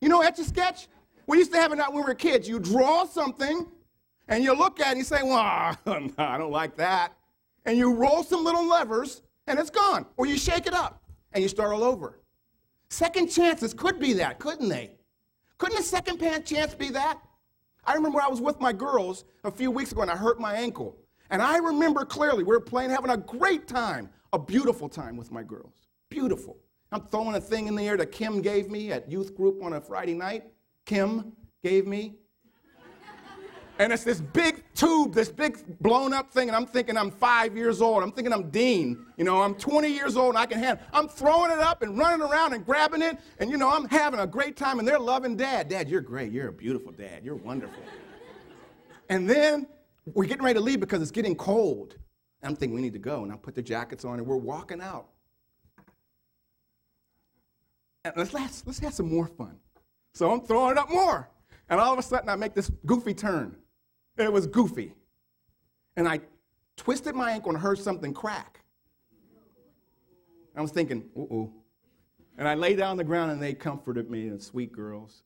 You 0.00 0.08
know 0.08 0.20
Etch 0.22 0.38
a 0.38 0.44
Sketch? 0.44 0.88
We 1.26 1.38
used 1.38 1.52
to 1.52 1.58
have 1.58 1.72
it 1.72 1.78
when 1.78 1.94
we 1.94 2.02
were 2.02 2.14
kids. 2.14 2.48
You 2.48 2.58
draw 2.58 3.04
something, 3.04 3.66
and 4.28 4.44
you 4.44 4.52
look 4.56 4.80
at 4.80 4.88
it 4.88 4.90
and 4.90 4.98
you 4.98 5.04
say, 5.04 5.22
Well, 5.22 5.76
I 6.18 6.38
don't 6.38 6.50
like 6.52 6.76
that. 6.76 7.12
And 7.66 7.76
you 7.76 7.94
roll 7.94 8.22
some 8.22 8.44
little 8.44 8.66
levers, 8.66 9.22
and 9.46 9.58
it's 9.58 9.70
gone. 9.70 10.06
Or 10.16 10.26
you 10.26 10.38
shake 10.38 10.66
it 10.66 10.74
up, 10.74 11.02
and 11.32 11.42
you 11.42 11.48
start 11.48 11.72
all 11.72 11.84
over. 11.84 12.20
Second 12.88 13.28
chances 13.28 13.72
could 13.74 14.00
be 14.00 14.12
that, 14.14 14.38
couldn't 14.38 14.68
they? 14.68 14.92
Couldn't 15.58 15.78
a 15.78 15.82
second 15.82 16.18
chance 16.44 16.74
be 16.74 16.90
that? 16.90 17.20
I 17.84 17.94
remember 17.94 18.20
I 18.20 18.28
was 18.28 18.40
with 18.40 18.60
my 18.60 18.72
girls 18.72 19.24
a 19.44 19.50
few 19.50 19.70
weeks 19.70 19.92
ago 19.92 20.02
and 20.02 20.10
I 20.10 20.16
hurt 20.16 20.40
my 20.40 20.54
ankle. 20.54 20.96
And 21.30 21.40
I 21.40 21.58
remember 21.58 22.04
clearly, 22.04 22.42
we 22.42 22.52
were 22.52 22.60
playing, 22.60 22.90
having 22.90 23.10
a 23.10 23.16
great 23.16 23.68
time, 23.68 24.10
a 24.32 24.38
beautiful 24.38 24.88
time 24.88 25.16
with 25.16 25.30
my 25.30 25.42
girls. 25.42 25.74
Beautiful. 26.08 26.56
I'm 26.92 27.02
throwing 27.02 27.36
a 27.36 27.40
thing 27.40 27.68
in 27.68 27.76
the 27.76 27.86
air 27.86 27.96
that 27.96 28.10
Kim 28.10 28.42
gave 28.42 28.68
me 28.68 28.90
at 28.90 29.10
youth 29.10 29.36
group 29.36 29.62
on 29.62 29.74
a 29.74 29.80
Friday 29.80 30.14
night. 30.14 30.44
Kim 30.86 31.32
gave 31.62 31.86
me. 31.86 32.16
And 33.78 33.94
it's 33.94 34.04
this 34.04 34.20
big 34.20 34.62
tube, 34.74 35.14
this 35.14 35.30
big 35.30 35.78
blown 35.80 36.12
up 36.12 36.30
thing, 36.30 36.48
and 36.48 36.56
I'm 36.56 36.66
thinking 36.66 36.98
I'm 36.98 37.10
five 37.10 37.56
years 37.56 37.80
old. 37.80 38.02
I'm 38.02 38.12
thinking 38.12 38.30
I'm 38.30 38.50
Dean. 38.50 39.06
You 39.16 39.24
know, 39.24 39.40
I'm 39.40 39.54
20 39.54 39.88
years 39.88 40.18
old 40.18 40.34
and 40.34 40.38
I 40.38 40.44
can 40.44 40.58
handle 40.58 40.84
I'm 40.92 41.08
throwing 41.08 41.50
it 41.50 41.60
up 41.60 41.80
and 41.80 41.96
running 41.96 42.20
around 42.20 42.52
and 42.52 42.66
grabbing 42.66 43.00
it, 43.00 43.18
and 43.38 43.50
you 43.50 43.56
know, 43.56 43.70
I'm 43.70 43.88
having 43.88 44.20
a 44.20 44.26
great 44.26 44.54
time, 44.56 44.80
and 44.80 44.86
they're 44.86 44.98
loving 44.98 45.34
dad. 45.34 45.70
Dad, 45.70 45.88
you're 45.88 46.02
great. 46.02 46.30
You're 46.30 46.48
a 46.48 46.52
beautiful 46.52 46.92
dad. 46.92 47.24
You're 47.24 47.36
wonderful. 47.36 47.82
and 49.08 49.30
then 49.30 49.66
we're 50.14 50.26
getting 50.26 50.44
ready 50.44 50.58
to 50.58 50.64
leave 50.64 50.80
because 50.80 51.02
it's 51.02 51.10
getting 51.10 51.34
cold. 51.34 51.96
I'm 52.42 52.56
thinking 52.56 52.74
we 52.74 52.80
need 52.80 52.94
to 52.94 52.98
go, 52.98 53.22
and 53.22 53.32
I 53.32 53.36
put 53.36 53.54
the 53.54 53.62
jackets 53.62 54.04
on, 54.04 54.18
and 54.18 54.26
we're 54.26 54.36
walking 54.36 54.80
out. 54.80 55.08
And 58.04 58.14
let's, 58.16 58.32
let's, 58.32 58.66
let's 58.66 58.78
have 58.78 58.94
some 58.94 59.12
more 59.12 59.26
fun. 59.26 59.58
So 60.14 60.30
I'm 60.30 60.40
throwing 60.40 60.78
up 60.78 60.90
more. 60.90 61.28
And 61.68 61.78
all 61.78 61.92
of 61.92 61.98
a 61.98 62.02
sudden, 62.02 62.28
I 62.28 62.36
make 62.36 62.54
this 62.54 62.70
goofy 62.86 63.14
turn. 63.14 63.56
It 64.16 64.32
was 64.32 64.46
goofy. 64.46 64.94
And 65.96 66.08
I 66.08 66.20
twisted 66.76 67.14
my 67.14 67.32
ankle 67.32 67.52
and 67.52 67.60
heard 67.60 67.78
something 67.78 68.14
crack. 68.14 68.60
I 70.56 70.62
was 70.62 70.72
thinking, 70.72 71.04
uh 71.16 71.20
oh. 71.20 71.52
And 72.38 72.48
I 72.48 72.54
lay 72.54 72.74
down 72.74 72.92
on 72.92 72.96
the 72.96 73.04
ground 73.04 73.30
and 73.30 73.42
they 73.42 73.52
comforted 73.52 74.10
me, 74.10 74.28
and 74.28 74.42
sweet 74.42 74.72
girls. 74.72 75.22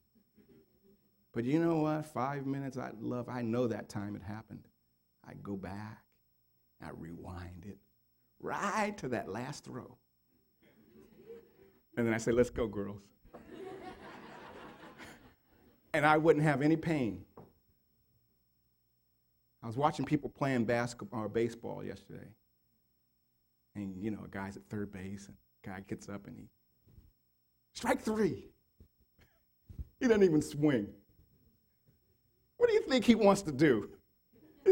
But 1.33 1.45
you 1.45 1.61
know 1.61 1.77
what? 1.77 2.07
Five 2.07 2.45
minutes, 2.45 2.77
I 2.77 2.91
love, 3.01 3.29
I 3.29 3.43
know 3.43 3.67
that 3.69 3.89
time 3.89 4.17
it 4.17 4.23
happened. 4.23 4.65
I 5.27 5.33
go 5.43 5.57
back, 5.57 6.03
I 6.83 6.91
rewind 6.91 7.65
it 7.67 7.79
right 8.45 8.97
to 8.99 9.09
that 9.09 9.29
last 9.29 9.65
throw. 9.65 9.97
And 11.97 12.07
then 12.07 12.13
I 12.13 12.19
say, 12.19 12.33
let's 12.33 12.51
go, 12.51 12.67
girls. 12.67 13.01
and 15.95 16.05
I 16.05 16.17
wouldn't 16.17 16.45
have 16.45 16.61
any 16.61 16.77
pain. 16.77 17.25
I 19.63 19.67
was 19.67 19.77
watching 19.77 20.05
people 20.05 20.29
playing 20.29 20.67
basketball 20.67 21.21
or 21.21 21.27
uh, 21.27 21.29
baseball 21.29 21.83
yesterday. 21.83 22.29
And, 23.75 23.97
you 24.03 24.11
know, 24.11 24.19
a 24.25 24.29
guy's 24.29 24.57
at 24.57 24.65
third 24.69 24.93
base, 24.93 25.27
and 25.27 25.37
guy 25.65 25.83
gets 25.89 26.09
up 26.09 26.27
and 26.27 26.37
he, 26.37 26.49
strike 27.73 28.03
three. 28.03 28.51
he 29.99 30.07
doesn't 30.07 30.23
even 30.23 30.43
swing. 30.43 30.89
What 32.59 32.69
do 32.69 32.75
you 32.75 32.83
think 32.83 33.05
he 33.05 33.15
wants 33.15 33.43
to 33.43 33.53
do? 33.53 33.89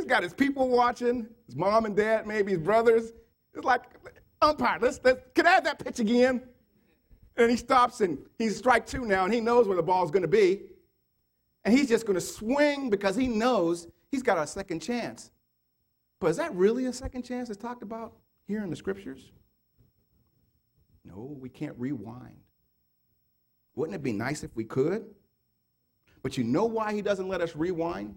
He's 0.02 0.08
got 0.08 0.24
his 0.24 0.34
people 0.34 0.68
watching, 0.68 1.28
his 1.46 1.54
mom 1.54 1.84
and 1.84 1.94
dad, 1.94 2.26
maybe 2.26 2.50
his 2.50 2.60
brothers. 2.60 3.12
It's 3.54 3.64
like, 3.64 3.82
umpire, 4.40 4.76
let's, 4.80 4.98
let's 5.04 5.20
can 5.32 5.46
I 5.46 5.50
have 5.50 5.62
that 5.62 5.78
pitch 5.78 6.00
again? 6.00 6.42
And 7.36 7.48
he 7.48 7.56
stops 7.56 8.00
and 8.00 8.18
he's 8.36 8.56
strike 8.56 8.84
two 8.84 9.04
now, 9.04 9.24
and 9.24 9.32
he 9.32 9.40
knows 9.40 9.68
where 9.68 9.76
the 9.76 9.82
ball's 9.82 10.10
going 10.10 10.22
to 10.22 10.28
be. 10.28 10.62
And 11.64 11.72
he's 11.72 11.88
just 11.88 12.04
going 12.04 12.16
to 12.16 12.20
swing 12.20 12.90
because 12.90 13.14
he 13.14 13.28
knows 13.28 13.86
he's 14.10 14.24
got 14.24 14.38
a 14.38 14.44
second 14.44 14.80
chance. 14.80 15.30
But 16.18 16.32
is 16.32 16.36
that 16.38 16.52
really 16.52 16.86
a 16.86 16.92
second 16.92 17.22
chance 17.22 17.46
that's 17.46 17.62
talked 17.62 17.84
about 17.84 18.16
here 18.48 18.64
in 18.64 18.70
the 18.70 18.76
scriptures? 18.76 19.30
No, 21.04 21.36
we 21.40 21.48
can't 21.48 21.76
rewind. 21.78 22.40
Wouldn't 23.76 23.94
it 23.94 24.02
be 24.02 24.12
nice 24.12 24.42
if 24.42 24.56
we 24.56 24.64
could? 24.64 25.04
But 26.24 26.36
you 26.36 26.42
know 26.42 26.64
why 26.64 26.92
he 26.92 27.02
doesn't 27.02 27.28
let 27.28 27.40
us 27.40 27.54
rewind? 27.54 28.16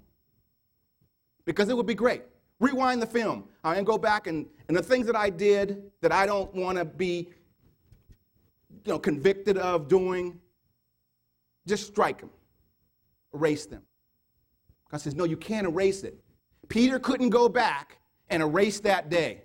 Because 1.45 1.69
it 1.69 1.77
would 1.77 1.86
be 1.86 1.95
great. 1.95 2.23
Rewind 2.60 3.01
the 3.01 3.08
film 3.08 3.45
I 3.63 3.75
and 3.75 3.86
go 3.86 3.97
back 3.97 4.27
and, 4.27 4.45
and 4.67 4.75
the 4.75 4.81
things 4.81 5.05
that 5.08 5.15
I 5.15 5.29
did 5.29 5.91
that 6.01 6.12
I 6.12 6.25
don't 6.25 6.53
want 6.53 6.77
to 6.77 6.86
be 6.86 7.29
you 8.86 8.93
know, 8.93 8.99
convicted 8.99 9.58
of 9.58 9.88
doing, 9.88 10.39
just 11.67 11.88
strike 11.88 12.19
them, 12.19 12.29
erase 13.34 13.65
them. 13.65 13.81
God 14.89 15.01
says, 15.01 15.15
No, 15.15 15.23
you 15.23 15.38
can't 15.38 15.67
erase 15.67 16.03
it. 16.03 16.17
Peter 16.69 16.99
couldn't 16.99 17.29
go 17.29 17.49
back 17.49 17.97
and 18.29 18.41
erase 18.41 18.79
that 18.81 19.10
day 19.10 19.43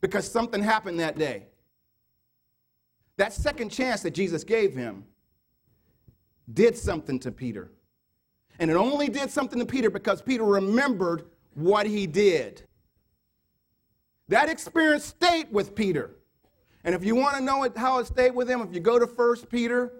because 0.00 0.30
something 0.30 0.62
happened 0.62 1.00
that 1.00 1.16
day. 1.16 1.46
That 3.16 3.32
second 3.32 3.70
chance 3.70 4.02
that 4.02 4.10
Jesus 4.10 4.44
gave 4.44 4.74
him 4.74 5.04
did 6.52 6.76
something 6.76 7.18
to 7.20 7.30
Peter. 7.30 7.70
And 8.58 8.70
it 8.70 8.74
only 8.74 9.08
did 9.08 9.30
something 9.30 9.58
to 9.58 9.66
Peter 9.66 9.90
because 9.90 10.22
Peter 10.22 10.44
remembered 10.44 11.24
what 11.54 11.86
he 11.86 12.06
did. 12.06 12.62
That 14.28 14.48
experience 14.48 15.04
stayed 15.04 15.52
with 15.52 15.74
Peter. 15.74 16.10
And 16.84 16.94
if 16.94 17.04
you 17.04 17.14
want 17.14 17.36
to 17.36 17.42
know 17.42 17.64
it, 17.64 17.76
how 17.76 17.98
it 17.98 18.06
stayed 18.06 18.34
with 18.34 18.48
him, 18.48 18.60
if 18.60 18.72
you 18.72 18.80
go 18.80 18.98
to 18.98 19.06
1 19.06 19.36
Peter 19.50 19.92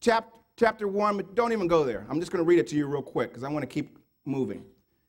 chapter, 0.00 0.38
chapter 0.56 0.86
1, 0.86 1.16
but 1.16 1.34
don't 1.34 1.52
even 1.52 1.66
go 1.66 1.84
there. 1.84 2.06
I'm 2.08 2.20
just 2.20 2.30
going 2.30 2.44
to 2.44 2.48
read 2.48 2.58
it 2.58 2.66
to 2.68 2.76
you 2.76 2.86
real 2.86 3.02
quick 3.02 3.30
because 3.30 3.42
I 3.42 3.48
want 3.48 3.62
to 3.62 3.66
keep 3.66 3.98
moving. 4.24 4.64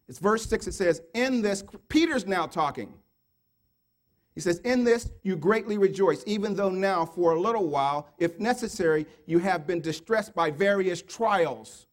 It's 0.08 0.20
verse 0.20 0.46
6. 0.46 0.68
It 0.68 0.74
says, 0.74 1.02
In 1.14 1.42
this, 1.42 1.64
Peter's 1.90 2.26
now 2.26 2.46
talking. 2.46 2.94
He 4.36 4.42
says, 4.42 4.60
In 4.60 4.84
this 4.84 5.12
you 5.22 5.36
greatly 5.36 5.78
rejoice, 5.78 6.24
even 6.26 6.56
though 6.56 6.70
now, 6.70 7.06
for 7.06 7.34
a 7.34 7.40
little 7.40 7.68
while, 7.68 8.10
if 8.18 8.40
necessary, 8.40 9.06
you 9.26 9.40
have 9.40 9.68
been 9.68 9.82
distressed 9.82 10.34
by 10.34 10.50
various 10.50 11.02
trials, 11.02 11.88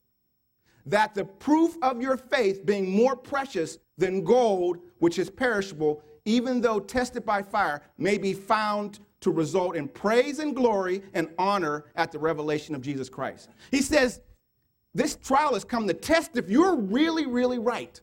that 0.87 1.15
the 1.15 1.25
proof 1.25 1.77
of 1.83 2.01
your 2.01 2.17
faith, 2.17 2.65
being 2.65 2.91
more 2.91 3.17
precious 3.17 3.79
than 3.99 4.25
gold, 4.25 4.79
which 4.99 5.19
is 5.19 5.31
perishable, 5.31 6.03
even 6.25 6.61
though 6.61 6.81
tested 6.81 7.25
by 7.25 7.43
fire, 7.43 7.83
may 7.99 8.19
be 8.19 8.33
found 8.33 9.01
to 9.21 9.31
result 9.31 9.77
in 9.77 9.89
praise 9.89 10.39
and 10.39 10.57
glory 10.57 11.03
and 11.15 11.29
honor 11.39 11.85
at 11.97 12.11
the 12.11 12.19
revelation 12.19 12.75
of 12.75 12.81
Jesus 12.81 13.09
Christ. 13.09 13.51
He 13.71 13.83
says, 13.83 14.21
This 14.95 15.17
trial 15.17 15.55
has 15.55 15.65
come 15.65 15.87
to 15.87 15.95
test 15.95 16.37
if 16.37 16.49
you're 16.49 16.77
really, 16.77 17.27
really 17.27 17.59
right. 17.59 18.01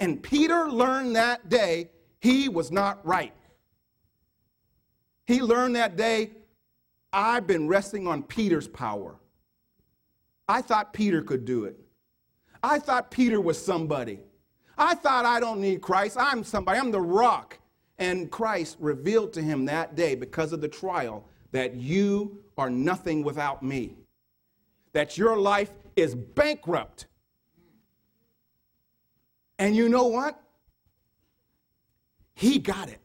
And 0.00 0.22
Peter 0.22 0.70
learned 0.70 1.14
that 1.16 1.48
day 1.48 1.90
he 2.20 2.48
was 2.48 2.72
not 2.72 3.06
right. 3.06 3.34
He 5.26 5.42
learned 5.42 5.76
that 5.76 5.96
day, 5.96 6.32
I've 7.12 7.46
been 7.46 7.68
resting 7.68 8.06
on 8.06 8.22
Peter's 8.22 8.66
power. 8.66 9.19
I 10.50 10.62
thought 10.62 10.92
Peter 10.92 11.22
could 11.22 11.44
do 11.44 11.64
it. 11.64 11.78
I 12.60 12.80
thought 12.80 13.12
Peter 13.12 13.40
was 13.40 13.64
somebody. 13.64 14.18
I 14.76 14.96
thought 14.96 15.24
I 15.24 15.38
don't 15.38 15.60
need 15.60 15.80
Christ. 15.80 16.16
I'm 16.18 16.42
somebody. 16.42 16.78
I'm 16.80 16.90
the 16.90 17.00
rock. 17.00 17.58
And 17.98 18.30
Christ 18.32 18.76
revealed 18.80 19.32
to 19.34 19.42
him 19.42 19.64
that 19.66 19.94
day, 19.94 20.16
because 20.16 20.52
of 20.52 20.60
the 20.60 20.66
trial, 20.66 21.24
that 21.52 21.76
you 21.76 22.42
are 22.58 22.68
nothing 22.68 23.22
without 23.22 23.62
me, 23.62 23.94
that 24.92 25.16
your 25.16 25.36
life 25.36 25.70
is 25.94 26.16
bankrupt. 26.16 27.06
And 29.58 29.76
you 29.76 29.88
know 29.88 30.08
what? 30.08 30.42
He 32.34 32.58
got 32.58 32.88
it. 32.88 33.00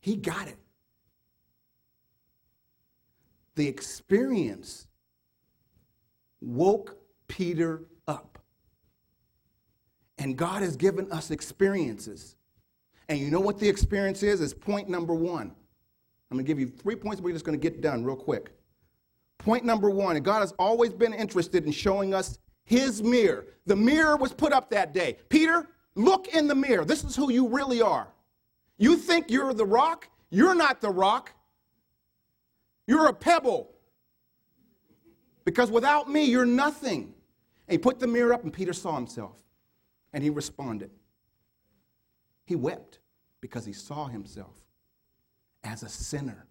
He 0.00 0.16
got 0.16 0.46
it. 0.46 0.58
The 3.54 3.66
experience 3.66 4.86
woke 6.40 6.96
Peter 7.28 7.82
up. 8.08 8.38
And 10.18 10.36
God 10.36 10.62
has 10.62 10.76
given 10.76 11.10
us 11.10 11.30
experiences. 11.30 12.36
And 13.08 13.18
you 13.18 13.30
know 13.30 13.40
what 13.40 13.58
the 13.58 13.68
experience 13.68 14.22
is? 14.22 14.40
Is 14.40 14.54
point 14.54 14.88
number 14.88 15.14
one. 15.14 15.52
I'm 16.30 16.38
going 16.38 16.46
to 16.46 16.48
give 16.48 16.58
you 16.58 16.66
three 16.66 16.96
points, 16.96 17.20
we're 17.20 17.32
just 17.32 17.44
going 17.44 17.58
to 17.58 17.62
get 17.62 17.82
done 17.82 18.04
real 18.04 18.16
quick. 18.16 18.52
Point 19.36 19.64
number 19.64 19.90
one, 19.90 20.18
God 20.22 20.40
has 20.40 20.52
always 20.58 20.92
been 20.92 21.12
interested 21.12 21.66
in 21.66 21.72
showing 21.72 22.14
us 22.14 22.38
his 22.64 23.02
mirror. 23.02 23.46
The 23.66 23.76
mirror 23.76 24.16
was 24.16 24.32
put 24.32 24.52
up 24.52 24.70
that 24.70 24.94
day. 24.94 25.18
Peter, 25.28 25.68
look 25.94 26.28
in 26.28 26.46
the 26.46 26.54
mirror. 26.54 26.84
This 26.84 27.04
is 27.04 27.14
who 27.14 27.30
you 27.30 27.48
really 27.48 27.82
are. 27.82 28.08
You 28.78 28.96
think 28.96 29.30
you're 29.30 29.52
the 29.52 29.66
rock? 29.66 30.08
You're 30.30 30.54
not 30.54 30.80
the 30.80 30.90
rock. 30.90 31.32
You're 32.86 33.06
a 33.06 33.12
pebble. 33.12 33.70
Because 35.44 35.70
without 35.70 36.08
me, 36.08 36.24
you're 36.24 36.46
nothing. 36.46 37.14
And 37.68 37.72
he 37.72 37.78
put 37.78 38.00
the 38.00 38.06
mirror 38.06 38.32
up, 38.32 38.44
and 38.44 38.52
Peter 38.52 38.72
saw 38.72 38.94
himself. 38.94 39.38
And 40.12 40.22
he 40.22 40.30
responded. 40.30 40.90
He 42.44 42.56
wept 42.56 42.98
because 43.40 43.64
he 43.64 43.72
saw 43.72 44.06
himself 44.06 44.56
as 45.64 45.82
a 45.82 45.88
sinner, 45.88 46.46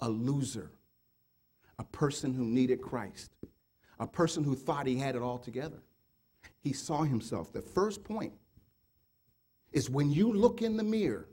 a 0.00 0.08
loser, 0.08 0.70
a 1.78 1.84
person 1.84 2.34
who 2.34 2.44
needed 2.44 2.82
Christ, 2.82 3.32
a 3.98 4.06
person 4.06 4.44
who 4.44 4.54
thought 4.54 4.86
he 4.86 4.96
had 4.96 5.16
it 5.16 5.22
all 5.22 5.38
together. 5.38 5.82
He 6.60 6.72
saw 6.72 7.02
himself. 7.02 7.52
The 7.52 7.62
first 7.62 8.04
point 8.04 8.32
is 9.72 9.90
when 9.90 10.10
you 10.10 10.32
look 10.32 10.62
in 10.62 10.76
the 10.76 10.84
mirror, 10.84 11.28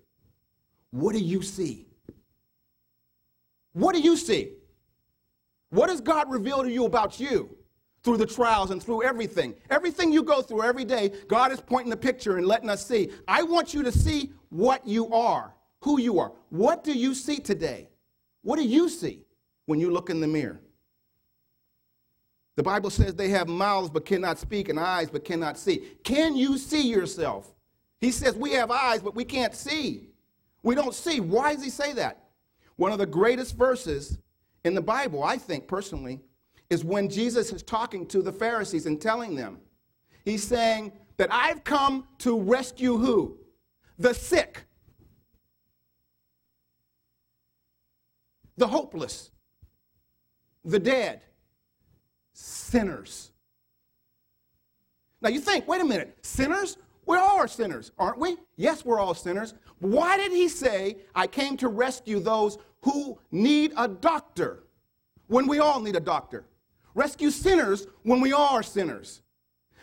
what 0.91 1.13
do 1.13 1.19
you 1.19 1.41
see? 1.41 1.87
What 3.75 3.93
do 3.93 4.01
you 4.01 4.15
see? 4.15 4.53
What 5.69 5.87
does 5.87 6.01
God 6.01 6.31
reveal 6.31 6.63
to 6.63 6.71
you 6.71 6.85
about 6.85 7.19
you? 7.19 7.55
through 8.05 8.17
the 8.17 8.25
trials 8.25 8.69
and 8.69 8.81
through 8.81 9.01
everything. 9.01 9.55
Everything 9.71 10.13
you 10.13 10.21
go 10.21 10.43
through 10.43 10.61
every 10.61 10.85
day, 10.85 11.11
God 11.27 11.51
is 11.51 11.59
pointing 11.59 11.89
the 11.89 11.97
picture 11.97 12.37
and 12.37 12.45
letting 12.45 12.69
us 12.69 12.85
see. 12.85 13.09
I 13.27 13.41
want 13.41 13.73
you 13.73 13.81
to 13.81 13.91
see 13.91 14.31
what 14.49 14.85
you 14.85 15.11
are, 15.11 15.55
who 15.81 15.99
you 15.99 16.19
are. 16.19 16.31
What 16.49 16.83
do 16.83 16.93
you 16.93 17.15
see 17.15 17.37
today? 17.37 17.89
What 18.43 18.57
do 18.57 18.63
you 18.63 18.89
see 18.89 19.25
when 19.65 19.79
you 19.79 19.89
look 19.89 20.11
in 20.11 20.21
the 20.21 20.27
mirror? 20.27 20.61
The 22.57 22.63
Bible 22.63 22.91
says 22.91 23.15
they 23.15 23.29
have 23.29 23.47
mouths 23.47 23.89
but 23.89 24.05
cannot 24.05 24.37
speak 24.37 24.69
and 24.69 24.79
eyes 24.79 25.09
but 25.09 25.25
cannot 25.25 25.57
see. 25.57 25.81
Can 26.03 26.37
you 26.37 26.59
see 26.59 26.87
yourself? 26.87 27.55
He 27.99 28.11
says 28.11 28.35
we 28.35 28.51
have 28.51 28.69
eyes 28.69 29.01
but 29.01 29.15
we 29.15 29.25
can't 29.25 29.55
see. 29.55 30.09
We 30.61 30.75
don't 30.75 30.93
see. 30.93 31.19
Why 31.19 31.55
does 31.55 31.63
he 31.63 31.71
say 31.71 31.93
that? 31.93 32.24
One 32.77 32.91
of 32.91 32.97
the 32.97 33.05
greatest 33.05 33.55
verses 33.55 34.19
in 34.63 34.73
the 34.73 34.81
Bible, 34.81 35.23
I 35.23 35.37
think 35.37 35.67
personally, 35.67 36.21
is 36.69 36.83
when 36.83 37.09
Jesus 37.09 37.51
is 37.53 37.63
talking 37.63 38.05
to 38.07 38.21
the 38.21 38.31
Pharisees 38.31 38.85
and 38.85 38.99
telling 38.99 39.35
them, 39.35 39.59
he's 40.23 40.43
saying 40.43 40.91
that 41.17 41.29
I've 41.31 41.63
come 41.63 42.07
to 42.19 42.39
rescue 42.39 42.97
who? 42.97 43.37
The 43.97 44.13
sick, 44.13 44.65
the 48.57 48.67
hopeless, 48.67 49.31
the 50.65 50.79
dead, 50.79 51.21
sinners. 52.33 53.31
Now 55.21 55.29
you 55.29 55.39
think, 55.39 55.67
wait 55.67 55.81
a 55.81 55.85
minute, 55.85 56.17
sinners? 56.23 56.77
We 57.05 57.17
all 57.17 57.37
are 57.37 57.47
sinners, 57.47 57.91
aren't 57.97 58.19
we? 58.19 58.37
Yes, 58.55 58.83
we're 58.83 58.99
all 58.99 59.13
sinners. 59.13 59.53
Why 59.79 60.17
did 60.17 60.31
he 60.31 60.47
say, 60.47 60.97
I 61.13 61.27
came 61.27 61.57
to 61.57 61.67
rescue 61.67 62.19
those 62.19 62.57
who 62.81 63.19
need 63.31 63.73
a 63.77 63.87
doctor 63.87 64.63
when 65.27 65.47
we 65.47 65.59
all 65.59 65.79
need 65.79 65.95
a 65.95 65.99
doctor? 65.99 66.45
Rescue 66.93 67.29
sinners 67.29 67.87
when 68.03 68.21
we 68.21 68.33
all 68.33 68.55
are 68.55 68.63
sinners. 68.63 69.21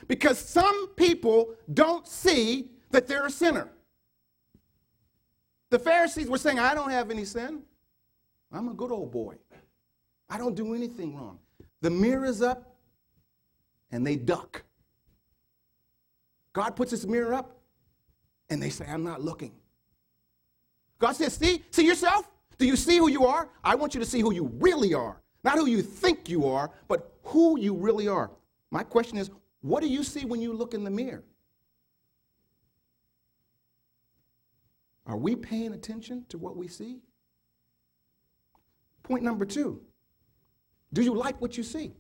Because 0.08 0.38
some 0.38 0.88
people 0.96 1.54
don't 1.72 2.08
see 2.08 2.70
that 2.90 3.06
they're 3.06 3.26
a 3.26 3.30
sinner. 3.30 3.68
The 5.70 5.78
Pharisees 5.78 6.28
were 6.28 6.38
saying, 6.38 6.58
I 6.58 6.74
don't 6.74 6.90
have 6.90 7.10
any 7.10 7.24
sin. 7.24 7.62
I'm 8.50 8.68
a 8.68 8.74
good 8.74 8.90
old 8.90 9.12
boy. 9.12 9.36
I 10.28 10.38
don't 10.38 10.54
do 10.54 10.74
anything 10.74 11.16
wrong. 11.16 11.38
The 11.80 11.90
mirror 11.90 12.24
is 12.24 12.42
up 12.42 12.76
and 13.90 14.06
they 14.06 14.16
duck. 14.16 14.62
God 16.52 16.76
puts 16.76 16.90
his 16.90 17.06
mirror 17.06 17.34
up 17.34 17.58
and 18.50 18.62
they 18.62 18.70
say, 18.70 18.86
I'm 18.88 19.04
not 19.04 19.22
looking. 19.22 19.52
God 20.98 21.12
says, 21.12 21.34
See, 21.34 21.64
see 21.70 21.86
yourself? 21.86 22.28
Do 22.58 22.66
you 22.66 22.76
see 22.76 22.98
who 22.98 23.08
you 23.08 23.26
are? 23.26 23.48
I 23.64 23.74
want 23.74 23.94
you 23.94 24.00
to 24.00 24.06
see 24.06 24.20
who 24.20 24.32
you 24.32 24.52
really 24.58 24.94
are. 24.94 25.20
Not 25.42 25.56
who 25.56 25.66
you 25.66 25.82
think 25.82 26.28
you 26.28 26.46
are, 26.46 26.70
but 26.86 27.12
who 27.24 27.58
you 27.58 27.74
really 27.74 28.06
are. 28.06 28.30
My 28.70 28.84
question 28.84 29.18
is, 29.18 29.30
what 29.60 29.82
do 29.82 29.88
you 29.88 30.04
see 30.04 30.24
when 30.24 30.40
you 30.40 30.52
look 30.52 30.74
in 30.74 30.84
the 30.84 30.90
mirror? 30.90 31.24
Are 35.06 35.16
we 35.16 35.34
paying 35.34 35.72
attention 35.72 36.24
to 36.28 36.38
what 36.38 36.56
we 36.56 36.68
see? 36.68 37.00
Point 39.02 39.24
number 39.24 39.44
two 39.44 39.80
do 40.92 41.02
you 41.02 41.14
like 41.14 41.40
what 41.40 41.56
you 41.56 41.62
see? 41.62 41.92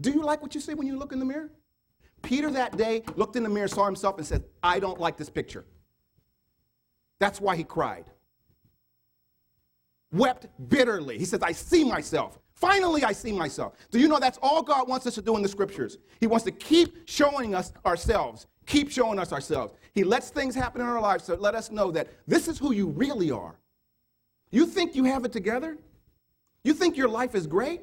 Do 0.00 0.10
you 0.10 0.22
like 0.22 0.42
what 0.42 0.54
you 0.54 0.60
see 0.60 0.74
when 0.74 0.86
you 0.86 0.98
look 0.98 1.12
in 1.12 1.18
the 1.18 1.24
mirror? 1.24 1.50
Peter 2.26 2.50
that 2.50 2.76
day 2.76 3.04
looked 3.14 3.36
in 3.36 3.44
the 3.44 3.48
mirror, 3.48 3.68
saw 3.68 3.86
himself, 3.86 4.18
and 4.18 4.26
said, 4.26 4.42
I 4.60 4.80
don't 4.80 4.98
like 4.98 5.16
this 5.16 5.30
picture. 5.30 5.64
That's 7.20 7.40
why 7.40 7.54
he 7.54 7.62
cried. 7.62 8.10
Wept 10.12 10.48
bitterly. 10.68 11.18
He 11.18 11.24
says, 11.24 11.40
I 11.42 11.52
see 11.52 11.84
myself. 11.84 12.40
Finally, 12.52 13.04
I 13.04 13.12
see 13.12 13.30
myself. 13.30 13.74
Do 13.92 14.00
you 14.00 14.08
know 14.08 14.18
that's 14.18 14.38
all 14.42 14.60
God 14.60 14.88
wants 14.88 15.06
us 15.06 15.14
to 15.14 15.22
do 15.22 15.36
in 15.36 15.42
the 15.42 15.48
scriptures? 15.48 15.98
He 16.18 16.26
wants 16.26 16.44
to 16.46 16.50
keep 16.50 17.08
showing 17.08 17.54
us 17.54 17.72
ourselves, 17.84 18.48
keep 18.66 18.90
showing 18.90 19.20
us 19.20 19.32
ourselves. 19.32 19.74
He 19.94 20.02
lets 20.02 20.30
things 20.30 20.54
happen 20.54 20.80
in 20.80 20.86
our 20.88 21.00
lives 21.00 21.24
to 21.26 21.36
let 21.36 21.54
us 21.54 21.70
know 21.70 21.92
that 21.92 22.08
this 22.26 22.48
is 22.48 22.58
who 22.58 22.72
you 22.72 22.88
really 22.88 23.30
are. 23.30 23.56
You 24.50 24.66
think 24.66 24.96
you 24.96 25.04
have 25.04 25.24
it 25.24 25.32
together? 25.32 25.78
You 26.64 26.74
think 26.74 26.96
your 26.96 27.08
life 27.08 27.36
is 27.36 27.46
great? 27.46 27.82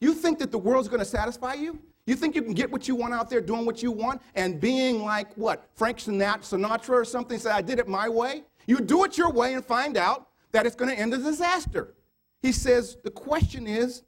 You 0.00 0.14
think 0.14 0.38
that 0.38 0.50
the 0.50 0.58
world's 0.58 0.88
going 0.88 1.00
to 1.00 1.04
satisfy 1.04 1.54
you? 1.54 1.78
You 2.06 2.14
think 2.16 2.34
you 2.34 2.42
can 2.42 2.52
get 2.52 2.70
what 2.70 2.86
you 2.86 2.94
want 2.94 3.14
out 3.14 3.30
there 3.30 3.40
doing 3.40 3.64
what 3.64 3.82
you 3.82 3.90
want 3.90 4.20
and 4.34 4.60
being 4.60 5.02
like 5.02 5.34
what? 5.36 5.68
Frank 5.74 5.98
Sinatra 5.98 6.90
or 6.90 7.04
something, 7.04 7.38
say, 7.38 7.50
I 7.50 7.62
did 7.62 7.78
it 7.78 7.88
my 7.88 8.08
way? 8.08 8.44
You 8.66 8.80
do 8.80 9.04
it 9.04 9.16
your 9.16 9.30
way 9.30 9.54
and 9.54 9.64
find 9.64 9.96
out 9.96 10.28
that 10.52 10.66
it's 10.66 10.76
going 10.76 10.90
to 10.94 10.98
end 10.98 11.14
in 11.14 11.22
disaster. 11.22 11.94
He 12.42 12.52
says, 12.52 12.98
the 13.02 13.10
question 13.10 13.66
is, 13.66 14.02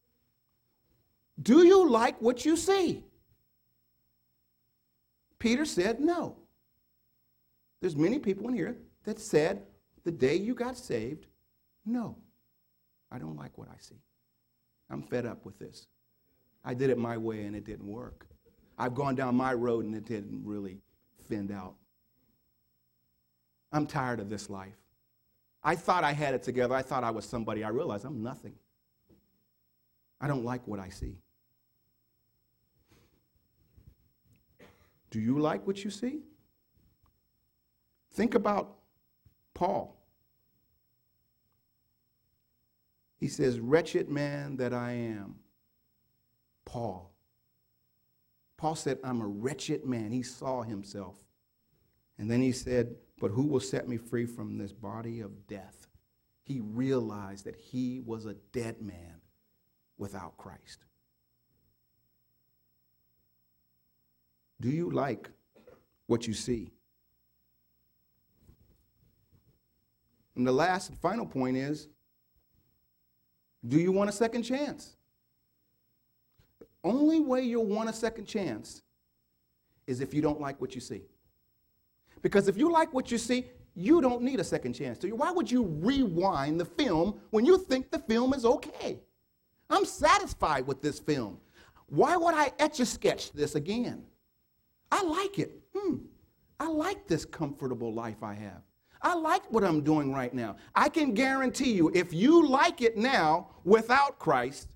do 1.43 1.67
you 1.67 1.89
like 1.89 2.21
what 2.21 2.45
you 2.45 2.57
see? 2.57 3.05
Peter 5.39 5.65
said, 5.65 6.01
no. 6.01 6.37
There's 7.81 7.97
many 7.97 8.19
people 8.19 8.49
in 8.49 8.55
here 8.55 8.77
that 9.05 9.19
said, 9.19 9.63
the 10.05 10.13
day 10.13 10.37
you 10.37 10.55
got 10.55 10.77
saved, 10.77 11.27
no, 11.85 12.17
I 13.11 13.19
don't 13.19 13.37
like 13.37 13.57
what 13.57 13.69
I 13.69 13.77
see. 13.79 14.01
I'm 14.91 15.03
fed 15.03 15.27
up 15.27 15.45
with 15.45 15.59
this. 15.59 15.87
I 16.67 16.75
did 16.75 16.91
it 16.91 16.99
my 16.99 17.17
way 17.17 17.45
and 17.45 17.55
it 17.55 17.65
didn't 17.65 17.87
work. 17.87 18.27
I've 18.77 18.95
gone 18.95 19.15
down 19.15 19.37
my 19.37 19.55
road 19.55 19.85
and 19.85 19.95
it 19.95 20.05
didn't 20.05 20.43
really 20.45 20.81
fend 21.29 21.53
out. 21.53 21.77
I'm 23.73 23.87
tired 23.87 24.19
of 24.19 24.29
this 24.29 24.51
life. 24.51 24.77
I 25.63 25.77
thought 25.77 26.03
I 26.03 26.13
had 26.13 26.35
it 26.35 26.43
together. 26.43 26.75
I 26.75 26.83
thought 26.83 27.05
I 27.05 27.11
was 27.11 27.25
somebody. 27.25 27.63
I 27.63 27.69
realized 27.69 28.05
I'm 28.05 28.23
nothing. 28.23 28.55
I 30.21 30.27
don't 30.27 30.45
like 30.45 30.67
what 30.67 30.81
I 30.81 30.89
see. 30.89 31.19
Do 35.11 35.21
you 35.21 35.39
like 35.39 35.67
what 35.67 35.85
you 35.85 35.91
see? 35.91 36.23
Think 38.13 38.35
about 38.35 38.77
Paul. 39.55 39.97
He 43.19 43.29
says, 43.29 43.61
Wretched 43.61 44.09
man 44.09 44.57
that 44.57 44.75
I 44.75 44.93
am. 44.93 45.37
Paul. 46.77 47.11
Paul 48.59 48.75
said, 48.75 48.99
I'm 49.03 49.23
a 49.23 49.27
wretched 49.27 49.87
man. 49.87 50.13
He 50.13 50.23
saw 50.23 50.63
himself. 50.63 51.17
And 52.19 52.31
then 52.31 52.43
he 52.43 52.53
said, 52.53 52.97
But 53.19 53.31
who 53.31 53.45
will 53.45 53.61
set 53.61 53.89
me 53.89 53.97
free 53.97 54.27
from 54.27 54.59
this 54.59 54.75
body 54.75 55.21
of 55.21 55.47
death? 55.47 55.87
He 56.43 56.61
realized 56.61 57.47
that 57.47 57.57
he 57.57 58.03
was 58.05 58.27
a 58.27 58.35
dead 58.53 58.83
man 58.83 59.23
without 59.97 60.37
Christ. 60.37 60.85
Do 64.61 64.69
you 64.69 64.91
like 64.91 65.31
what 66.09 66.27
you 66.27 66.35
see? 66.35 66.73
And 70.37 70.47
the 70.47 70.53
last 70.53 70.91
and 70.91 70.99
final 70.99 71.25
point 71.25 71.57
is 71.57 71.89
do 73.67 73.79
you 73.79 73.93
want 73.93 74.11
a 74.11 74.13
second 74.13 74.43
chance? 74.43 74.96
Only 76.87 77.21
way 77.21 77.43
you'll 77.43 77.67
want 77.67 77.91
a 77.91 77.93
second 77.93 78.27
chance 78.27 78.83
is 79.87 80.01
if 80.01 80.15
you 80.15 80.23
don't 80.23 80.41
like 80.41 80.61
what 80.61 80.75
you 80.75 80.81
see. 80.81 81.03
Because 82.23 82.49
if 82.49 82.57
you 82.57 82.71
like 82.73 82.93
what 82.95 83.11
you 83.11 83.19
see, 83.19 83.47
you 83.75 84.01
don't 84.01 84.23
need 84.23 84.41
a 84.41 84.45
second 84.45 84.73
chance. 84.73 85.05
Why 85.05 85.31
would 85.31 85.51
you 85.51 85.65
rewind 85.65 86.59
the 86.59 86.65
film 86.65 87.21
when 87.31 87.45
you 87.45 87.59
think 87.59 87.91
the 87.91 87.99
film 87.99 88.33
is 88.33 88.45
okay? 88.45 89.01
I'm 89.69 89.85
satisfied 89.85 90.67
with 90.67 90.81
this 90.81 90.99
film. 90.99 91.39
Why 91.89 92.17
would 92.17 92.35
I 92.35 92.53
etch 92.59 92.81
a 92.81 92.87
sketch 92.87 93.33
this 93.33 93.55
again? 93.55 94.05
I 94.91 95.03
like 95.03 95.39
it. 95.39 95.61
Hmm. 95.77 95.97
I 96.59 96.69
like 96.69 97.07
this 97.07 97.25
comfortable 97.25 97.93
life 97.93 98.23
I 98.23 98.35
have. 98.35 98.63
I 99.03 99.15
like 99.15 99.53
what 99.53 99.63
I'm 99.63 99.83
doing 99.83 100.13
right 100.13 100.33
now. 100.33 100.57
I 100.75 100.89
can 100.89 101.13
guarantee 101.13 101.73
you, 101.73 101.91
if 101.95 102.13
you 102.13 102.49
like 102.49 102.81
it 102.81 102.97
now 102.97 103.51
without 103.65 104.19
Christ, 104.19 104.69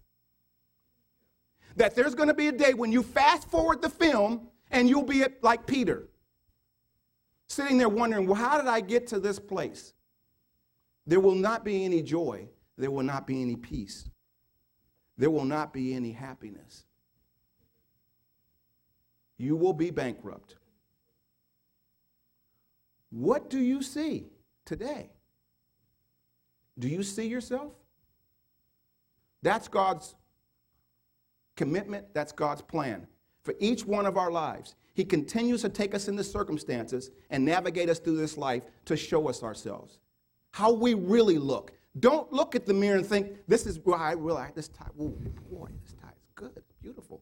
that 1.76 1.94
there's 1.94 2.14
going 2.14 2.28
to 2.28 2.34
be 2.34 2.48
a 2.48 2.52
day 2.52 2.74
when 2.74 2.92
you 2.92 3.02
fast 3.02 3.48
forward 3.48 3.82
the 3.82 3.88
film 3.88 4.48
and 4.70 4.88
you'll 4.88 5.02
be 5.02 5.24
like 5.42 5.66
Peter, 5.66 6.08
sitting 7.46 7.78
there 7.78 7.88
wondering, 7.88 8.26
well, 8.26 8.36
how 8.36 8.58
did 8.58 8.68
I 8.68 8.80
get 8.80 9.06
to 9.08 9.20
this 9.20 9.38
place? 9.38 9.94
There 11.06 11.20
will 11.20 11.34
not 11.34 11.64
be 11.64 11.84
any 11.84 12.02
joy. 12.02 12.48
There 12.76 12.90
will 12.90 13.02
not 13.02 13.26
be 13.26 13.42
any 13.42 13.56
peace. 13.56 14.08
There 15.18 15.30
will 15.30 15.44
not 15.44 15.72
be 15.72 15.94
any 15.94 16.12
happiness. 16.12 16.84
You 19.36 19.56
will 19.56 19.72
be 19.72 19.90
bankrupt. 19.90 20.56
What 23.10 23.50
do 23.50 23.58
you 23.58 23.82
see 23.82 24.28
today? 24.64 25.10
Do 26.78 26.88
you 26.88 27.02
see 27.02 27.26
yourself? 27.26 27.72
That's 29.42 29.68
God's 29.68 30.14
commitment, 31.60 32.06
that's 32.14 32.32
God's 32.32 32.62
plan 32.62 33.06
for 33.42 33.54
each 33.58 33.84
one 33.84 34.06
of 34.06 34.16
our 34.16 34.30
lives. 34.30 34.76
He 34.94 35.04
continues 35.04 35.60
to 35.60 35.68
take 35.68 35.94
us 35.94 36.08
into 36.08 36.24
circumstances 36.24 37.10
and 37.28 37.44
navigate 37.44 37.90
us 37.90 37.98
through 37.98 38.16
this 38.16 38.38
life 38.38 38.64
to 38.86 38.96
show 38.96 39.28
us 39.28 39.42
ourselves. 39.42 39.98
How 40.52 40.72
we 40.72 40.94
really 40.94 41.36
look. 41.36 41.72
Don't 41.98 42.32
look 42.32 42.54
at 42.54 42.64
the 42.64 42.72
mirror 42.72 42.96
and 42.96 43.06
think, 43.06 43.36
this 43.46 43.66
is 43.66 43.78
why 43.84 43.98
I 43.98 44.12
really, 44.12 44.42
this 44.54 44.68
tie, 44.68 44.86
oh 44.98 45.14
boy, 45.50 45.68
this 45.84 45.92
tie 46.00 46.08
is 46.08 46.24
good, 46.34 46.62
beautiful. 46.80 47.20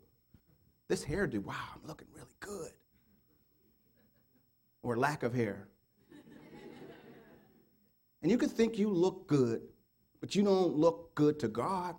This 0.87 1.05
hairdo, 1.05 1.43
wow, 1.43 1.55
I'm 1.75 1.89
looking 1.89 2.07
really 2.15 2.37
good. 2.39 2.71
Or 4.85 4.97
lack 4.97 5.25
of 5.25 5.35
hair. 5.35 5.67
and 8.23 8.31
you 8.31 8.39
can 8.39 8.49
think 8.49 8.79
you 8.79 8.89
look 8.89 9.27
good, 9.27 9.63
but 10.21 10.37
you 10.37 10.45
don't 10.45 10.77
look 10.77 11.13
good 11.17 11.41
to 11.41 11.49
God. 11.49 11.97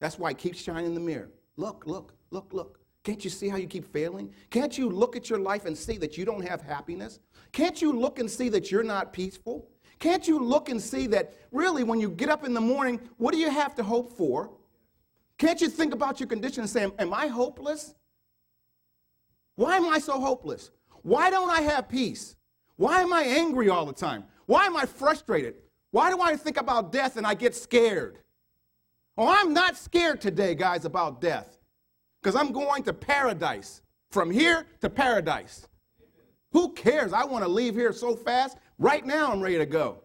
That's 0.00 0.18
why 0.18 0.30
he 0.30 0.34
keeps 0.34 0.62
shining 0.62 0.86
in 0.86 0.94
the 0.94 1.00
mirror. 1.00 1.28
Look, 1.58 1.86
look, 1.86 2.14
look, 2.30 2.54
look. 2.54 2.78
Can't 3.02 3.22
you 3.24 3.30
see 3.30 3.48
how 3.48 3.56
you 3.56 3.66
keep 3.66 3.84
failing? 3.92 4.32
Can't 4.48 4.78
you 4.78 4.88
look 4.88 5.16
at 5.16 5.28
your 5.28 5.40
life 5.40 5.66
and 5.66 5.76
see 5.76 5.98
that 5.98 6.16
you 6.16 6.24
don't 6.24 6.46
have 6.46 6.62
happiness? 6.62 7.18
Can't 7.52 7.82
you 7.82 7.92
look 7.92 8.20
and 8.20 8.30
see 8.30 8.48
that 8.50 8.70
you're 8.70 8.84
not 8.84 9.12
peaceful? 9.12 9.68
Can't 9.98 10.28
you 10.28 10.38
look 10.38 10.68
and 10.68 10.80
see 10.80 11.08
that 11.08 11.34
really 11.50 11.82
when 11.82 11.98
you 11.98 12.10
get 12.10 12.28
up 12.28 12.44
in 12.44 12.54
the 12.54 12.60
morning, 12.60 13.00
what 13.16 13.32
do 13.32 13.38
you 13.38 13.50
have 13.50 13.74
to 13.74 13.82
hope 13.82 14.16
for? 14.16 14.52
Can't 15.36 15.60
you 15.60 15.68
think 15.68 15.94
about 15.94 16.20
your 16.20 16.28
condition 16.28 16.60
and 16.60 16.70
say, 16.70 16.88
Am 16.98 17.12
I 17.12 17.26
hopeless? 17.26 17.94
Why 19.56 19.76
am 19.76 19.88
I 19.88 19.98
so 19.98 20.20
hopeless? 20.20 20.70
Why 21.02 21.28
don't 21.30 21.50
I 21.50 21.62
have 21.62 21.88
peace? 21.88 22.36
Why 22.76 23.00
am 23.00 23.12
I 23.12 23.22
angry 23.22 23.68
all 23.68 23.84
the 23.84 23.92
time? 23.92 24.24
Why 24.46 24.66
am 24.66 24.76
I 24.76 24.86
frustrated? 24.86 25.56
Why 25.90 26.10
do 26.10 26.20
I 26.20 26.36
think 26.36 26.56
about 26.56 26.92
death 26.92 27.16
and 27.16 27.26
I 27.26 27.34
get 27.34 27.56
scared? 27.56 28.18
Oh, 29.18 29.26
I'm 29.28 29.52
not 29.52 29.76
scared 29.76 30.20
today, 30.20 30.54
guys, 30.54 30.84
about 30.84 31.20
death 31.20 31.58
because 32.22 32.36
I'm 32.36 32.52
going 32.52 32.84
to 32.84 32.92
paradise. 32.92 33.82
From 34.10 34.30
here 34.30 34.64
to 34.80 34.88
paradise. 34.88 35.66
Who 36.52 36.72
cares? 36.72 37.12
I 37.12 37.24
want 37.24 37.44
to 37.44 37.50
leave 37.50 37.74
here 37.74 37.92
so 37.92 38.14
fast. 38.14 38.56
Right 38.78 39.04
now, 39.04 39.32
I'm 39.32 39.40
ready 39.40 39.58
to 39.58 39.66
go. 39.66 40.02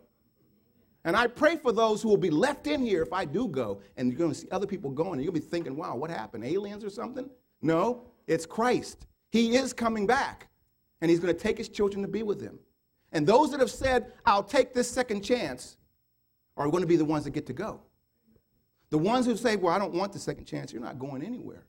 And 1.06 1.16
I 1.16 1.28
pray 1.28 1.58
for 1.58 1.72
those 1.72 2.02
who 2.02 2.10
will 2.10 2.18
be 2.18 2.32
left 2.32 2.68
in 2.68 2.82
here 2.82 3.02
if 3.02 3.14
I 3.14 3.24
do 3.24 3.48
go. 3.48 3.82
And 3.96 4.10
you're 4.10 4.18
going 4.18 4.32
to 4.32 4.36
see 4.38 4.48
other 4.52 4.66
people 4.66 4.90
going, 4.90 5.14
and 5.14 5.24
you'll 5.24 5.32
be 5.32 5.40
thinking, 5.40 5.78
wow, 5.78 5.96
what 5.96 6.10
happened? 6.10 6.44
Aliens 6.44 6.84
or 6.84 6.90
something? 6.90 7.30
No, 7.62 8.04
it's 8.28 8.46
Christ. 8.46 9.06
He 9.32 9.56
is 9.56 9.74
coming 9.74 10.08
back, 10.08 10.50
and 11.02 11.10
He's 11.10 11.20
going 11.20 11.34
to 11.34 11.40
take 11.40 11.58
His 11.58 11.70
children 11.70 12.02
to 12.02 12.10
be 12.10 12.24
with 12.24 12.42
Him. 12.42 12.60
And 13.12 13.28
those 13.28 13.52
that 13.52 13.60
have 13.60 13.72
said, 13.72 14.12
I'll 14.26 14.44
take 14.44 14.74
this 14.74 14.90
second 14.90 15.22
chance, 15.22 15.78
are 16.58 16.68
going 16.70 16.82
to 16.82 16.88
be 16.88 16.98
the 16.98 17.06
ones 17.06 17.24
that 17.24 17.32
get 17.32 17.46
to 17.46 17.54
go. 17.54 17.80
The 18.94 19.00
ones 19.00 19.26
who 19.26 19.36
say, 19.36 19.56
well, 19.56 19.74
I 19.74 19.80
don't 19.80 19.96
want 19.96 20.14
the 20.14 20.20
second 20.20 20.46
chance, 20.46 20.72
you're 20.72 20.80
not 20.80 21.00
going 21.00 21.24
anywhere. 21.24 21.66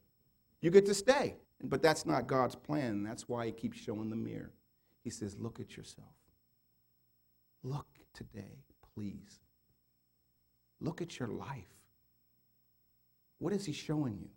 You 0.61 0.71
get 0.71 0.85
to 0.85 0.93
stay. 0.93 1.37
But 1.63 1.81
that's 1.81 2.05
not 2.05 2.27
God's 2.27 2.55
plan. 2.55 3.03
That's 3.03 3.31
why 3.31 3.47
He 3.47 3.53
keeps 3.53 3.79
showing 3.79 4.11
the 4.11 4.17
mirror. 4.17 4.53
He 5.03 5.09
says, 5.09 5.35
Look 5.39 5.59
at 5.59 5.75
yourself. 5.75 6.13
Look 7.63 7.87
today, 8.13 8.59
please. 8.95 9.41
Look 10.83 11.01
at 11.01 11.19
your 11.19 11.29
life. 11.29 11.65
What 13.39 13.55
is 13.55 13.65
He 13.65 13.73
showing 13.73 14.19
you? 14.21 14.29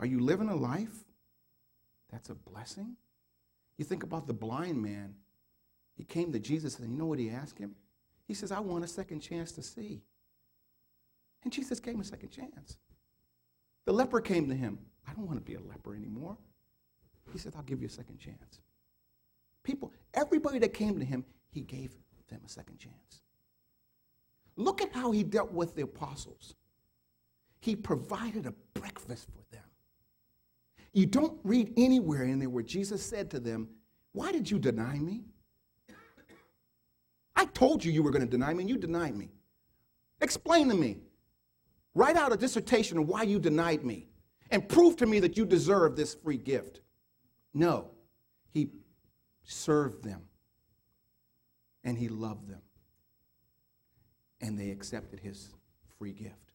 Are 0.00 0.06
you 0.06 0.18
living 0.18 0.48
a 0.48 0.56
life 0.56 1.04
that's 2.10 2.28
a 2.28 2.34
blessing? 2.34 2.96
You 3.78 3.84
think 3.84 4.02
about 4.02 4.26
the 4.26 4.34
blind 4.34 4.82
man. 4.82 5.14
He 5.94 6.02
came 6.02 6.32
to 6.32 6.40
Jesus 6.40 6.80
and 6.80 6.90
you 6.90 6.98
know 6.98 7.06
what 7.06 7.20
he 7.20 7.30
asked 7.30 7.58
him? 7.58 7.76
He 8.26 8.34
says, 8.34 8.50
I 8.50 8.58
want 8.58 8.82
a 8.82 8.88
second 8.88 9.20
chance 9.20 9.52
to 9.52 9.62
see. 9.62 10.02
And 11.44 11.52
Jesus 11.52 11.80
gave 11.80 11.94
him 11.94 12.00
a 12.00 12.04
second 12.04 12.30
chance. 12.30 12.78
The 13.84 13.92
leper 13.92 14.20
came 14.20 14.48
to 14.48 14.54
him. 14.54 14.78
I 15.08 15.12
don't 15.14 15.26
want 15.26 15.38
to 15.38 15.44
be 15.44 15.54
a 15.54 15.60
leper 15.60 15.94
anymore. 15.94 16.36
He 17.32 17.38
said, 17.38 17.54
I'll 17.56 17.62
give 17.62 17.80
you 17.80 17.86
a 17.86 17.90
second 17.90 18.18
chance. 18.18 18.60
People, 19.64 19.92
everybody 20.14 20.58
that 20.60 20.74
came 20.74 20.98
to 20.98 21.04
him, 21.04 21.24
he 21.50 21.60
gave 21.60 21.92
them 22.28 22.40
a 22.44 22.48
second 22.48 22.78
chance. 22.78 23.22
Look 24.56 24.82
at 24.82 24.92
how 24.92 25.12
he 25.12 25.22
dealt 25.22 25.52
with 25.52 25.74
the 25.74 25.82
apostles. 25.82 26.54
He 27.60 27.76
provided 27.76 28.46
a 28.46 28.54
breakfast 28.74 29.28
for 29.30 29.42
them. 29.54 29.64
You 30.92 31.06
don't 31.06 31.38
read 31.42 31.72
anywhere 31.76 32.24
in 32.24 32.38
there 32.38 32.50
where 32.50 32.62
Jesus 32.62 33.04
said 33.04 33.30
to 33.30 33.40
them, 33.40 33.68
Why 34.12 34.30
did 34.30 34.50
you 34.50 34.58
deny 34.58 34.98
me? 34.98 35.24
I 37.34 37.46
told 37.46 37.84
you 37.84 37.90
you 37.92 38.02
were 38.02 38.10
going 38.10 38.24
to 38.24 38.30
deny 38.30 38.52
me, 38.52 38.62
and 38.62 38.68
you 38.68 38.76
denied 38.76 39.16
me. 39.16 39.30
Explain 40.20 40.68
to 40.68 40.74
me. 40.74 40.98
Write 41.94 42.16
out 42.16 42.32
a 42.32 42.36
dissertation 42.36 42.98
of 42.98 43.08
why 43.08 43.22
you 43.22 43.38
denied 43.38 43.84
me 43.84 44.08
and 44.50 44.68
prove 44.68 44.96
to 44.96 45.06
me 45.06 45.20
that 45.20 45.36
you 45.36 45.44
deserve 45.44 45.96
this 45.96 46.14
free 46.14 46.38
gift. 46.38 46.80
No, 47.54 47.90
he 48.50 48.70
served 49.44 50.02
them 50.02 50.22
and 51.84 51.98
he 51.98 52.08
loved 52.08 52.48
them. 52.48 52.62
And 54.40 54.58
they 54.58 54.70
accepted 54.70 55.20
his 55.20 55.54
free 55.98 56.12
gift 56.12 56.52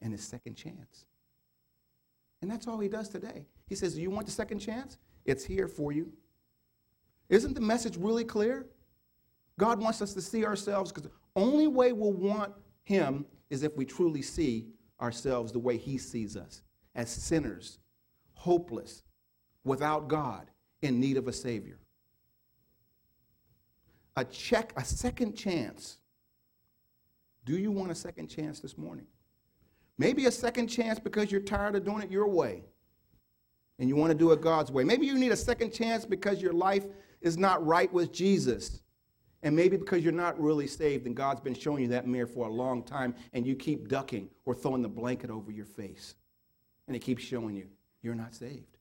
and 0.00 0.12
his 0.12 0.22
second 0.22 0.54
chance. 0.54 1.04
And 2.40 2.50
that's 2.50 2.66
all 2.66 2.78
he 2.78 2.88
does 2.88 3.08
today. 3.08 3.46
He 3.66 3.74
says, 3.74 3.98
you 3.98 4.10
want 4.10 4.26
the 4.26 4.32
second 4.32 4.60
chance? 4.60 4.98
It's 5.24 5.44
here 5.44 5.66
for 5.66 5.92
you. 5.92 6.12
Isn't 7.28 7.54
the 7.54 7.60
message 7.60 7.96
really 7.96 8.24
clear? 8.24 8.66
God 9.58 9.80
wants 9.80 10.00
us 10.00 10.14
to 10.14 10.22
see 10.22 10.46
ourselves 10.46 10.92
because 10.92 11.10
the 11.10 11.16
only 11.36 11.66
way 11.66 11.92
we'll 11.92 12.12
want 12.12 12.52
him 12.88 13.26
is 13.50 13.62
if 13.62 13.76
we 13.76 13.84
truly 13.84 14.22
see 14.22 14.68
ourselves 14.98 15.52
the 15.52 15.58
way 15.58 15.76
he 15.76 15.98
sees 15.98 16.36
us 16.36 16.62
as 16.94 17.10
sinners, 17.10 17.78
hopeless, 18.32 19.02
without 19.62 20.08
God, 20.08 20.50
in 20.80 20.98
need 20.98 21.18
of 21.18 21.28
a 21.28 21.32
Savior. 21.32 21.78
A 24.16 24.24
check, 24.24 24.72
a 24.76 24.84
second 24.84 25.34
chance. 25.34 25.98
Do 27.44 27.58
you 27.58 27.70
want 27.70 27.90
a 27.90 27.94
second 27.94 28.28
chance 28.28 28.60
this 28.60 28.78
morning? 28.78 29.06
Maybe 29.98 30.24
a 30.24 30.30
second 30.30 30.68
chance 30.68 30.98
because 30.98 31.30
you're 31.30 31.42
tired 31.42 31.76
of 31.76 31.84
doing 31.84 32.02
it 32.02 32.10
your 32.10 32.28
way 32.28 32.64
and 33.78 33.88
you 33.88 33.96
want 33.96 34.12
to 34.12 34.18
do 34.18 34.32
it 34.32 34.40
God's 34.40 34.72
way. 34.72 34.82
Maybe 34.82 35.06
you 35.06 35.18
need 35.18 35.32
a 35.32 35.36
second 35.36 35.72
chance 35.72 36.06
because 36.06 36.40
your 36.40 36.54
life 36.54 36.86
is 37.20 37.36
not 37.36 37.64
right 37.66 37.92
with 37.92 38.12
Jesus. 38.12 38.80
And 39.42 39.54
maybe 39.54 39.76
because 39.76 40.02
you're 40.02 40.12
not 40.12 40.40
really 40.40 40.66
saved 40.66 41.06
and 41.06 41.14
God's 41.14 41.40
been 41.40 41.54
showing 41.54 41.82
you 41.82 41.88
that 41.88 42.06
mirror 42.06 42.26
for 42.26 42.48
a 42.48 42.50
long 42.50 42.82
time 42.82 43.14
and 43.32 43.46
you 43.46 43.54
keep 43.54 43.88
ducking 43.88 44.28
or 44.44 44.54
throwing 44.54 44.82
the 44.82 44.88
blanket 44.88 45.30
over 45.30 45.52
your 45.52 45.64
face 45.64 46.16
and 46.88 46.96
it 46.96 47.00
keeps 47.00 47.22
showing 47.22 47.54
you 47.54 47.68
you're 48.02 48.14
not 48.14 48.34
saved. 48.34 48.78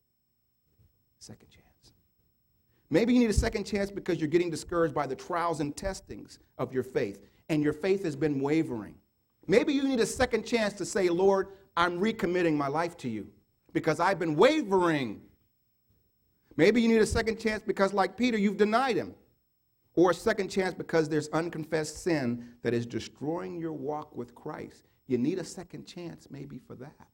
Second 1.19 1.49
chance. 1.49 1.67
Maybe 2.89 3.13
you 3.13 3.19
need 3.19 3.29
a 3.29 3.33
second 3.33 3.65
chance 3.65 3.91
because 3.91 4.19
you're 4.19 4.29
getting 4.29 4.49
discouraged 4.49 4.93
by 4.93 5.07
the 5.07 5.15
trials 5.15 5.59
and 5.59 5.75
testings 5.75 6.39
of 6.57 6.73
your 6.73 6.83
faith, 6.83 7.27
and 7.49 7.61
your 7.61 7.73
faith 7.73 8.03
has 8.03 8.15
been 8.15 8.39
wavering. 8.39 8.95
Maybe 9.47 9.73
you 9.73 9.83
need 9.83 9.99
a 9.99 10.05
second 10.05 10.45
chance 10.45 10.73
to 10.73 10.85
say, 10.85 11.09
Lord, 11.09 11.49
I'm 11.75 11.99
recommitting 11.99 12.55
my 12.55 12.67
life 12.67 12.95
to 12.97 13.09
you 13.09 13.27
because 13.73 13.99
I've 13.99 14.19
been 14.19 14.35
wavering. 14.35 15.21
Maybe 16.55 16.81
you 16.81 16.87
need 16.87 17.01
a 17.01 17.05
second 17.05 17.39
chance 17.39 17.63
because, 17.65 17.93
like 17.93 18.15
Peter, 18.17 18.37
you've 18.37 18.57
denied 18.57 18.95
him. 18.95 19.13
Or 19.97 20.11
a 20.11 20.13
second 20.13 20.49
chance 20.49 20.75
because 20.75 21.09
there's 21.09 21.27
unconfessed 21.29 22.03
sin 22.03 22.53
that 22.61 22.75
is 22.75 22.85
destroying 22.85 23.59
your 23.59 23.73
walk 23.73 24.15
with 24.15 24.35
Christ. 24.35 24.87
You 25.07 25.17
need 25.17 25.39
a 25.39 25.43
second 25.43 25.85
chance, 25.87 26.27
maybe, 26.29 26.59
for 26.59 26.75
that. 26.75 27.09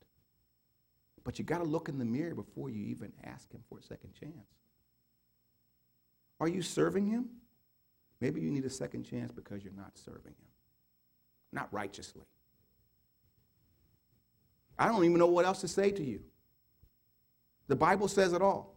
But 1.24 1.40
you 1.40 1.46
got 1.46 1.60
to 1.60 1.64
look 1.64 1.88
in 1.88 1.98
the 1.98 2.04
mirror 2.04 2.36
before 2.36 2.70
you 2.70 2.84
even 2.84 3.14
ask 3.24 3.50
Him 3.54 3.62
for 3.70 3.78
a 3.78 3.82
second 3.82 4.14
chance. 4.14 4.34
Are 6.42 6.50
you 6.50 6.62
serving 6.62 7.08
Him? 7.08 7.30
Maybe 8.20 8.42
you 8.42 8.52
need 8.52 8.66
a 8.66 8.70
second 8.70 9.06
chance 9.06 9.32
because 9.32 9.64
you're 9.64 9.72
not 9.72 9.98
serving 9.98 10.34
Him, 10.34 10.50
not 11.54 11.74
righteously. 11.74 12.26
I 14.78 14.88
don't 14.88 15.06
even 15.06 15.20
know 15.20 15.28
what 15.28 15.46
else 15.46 15.62
to 15.62 15.70
say 15.70 15.90
to 15.92 16.04
you. 16.04 16.20
The 17.70 17.78
Bible 17.78 18.10
says 18.10 18.34
it 18.34 18.42
all. 18.42 18.76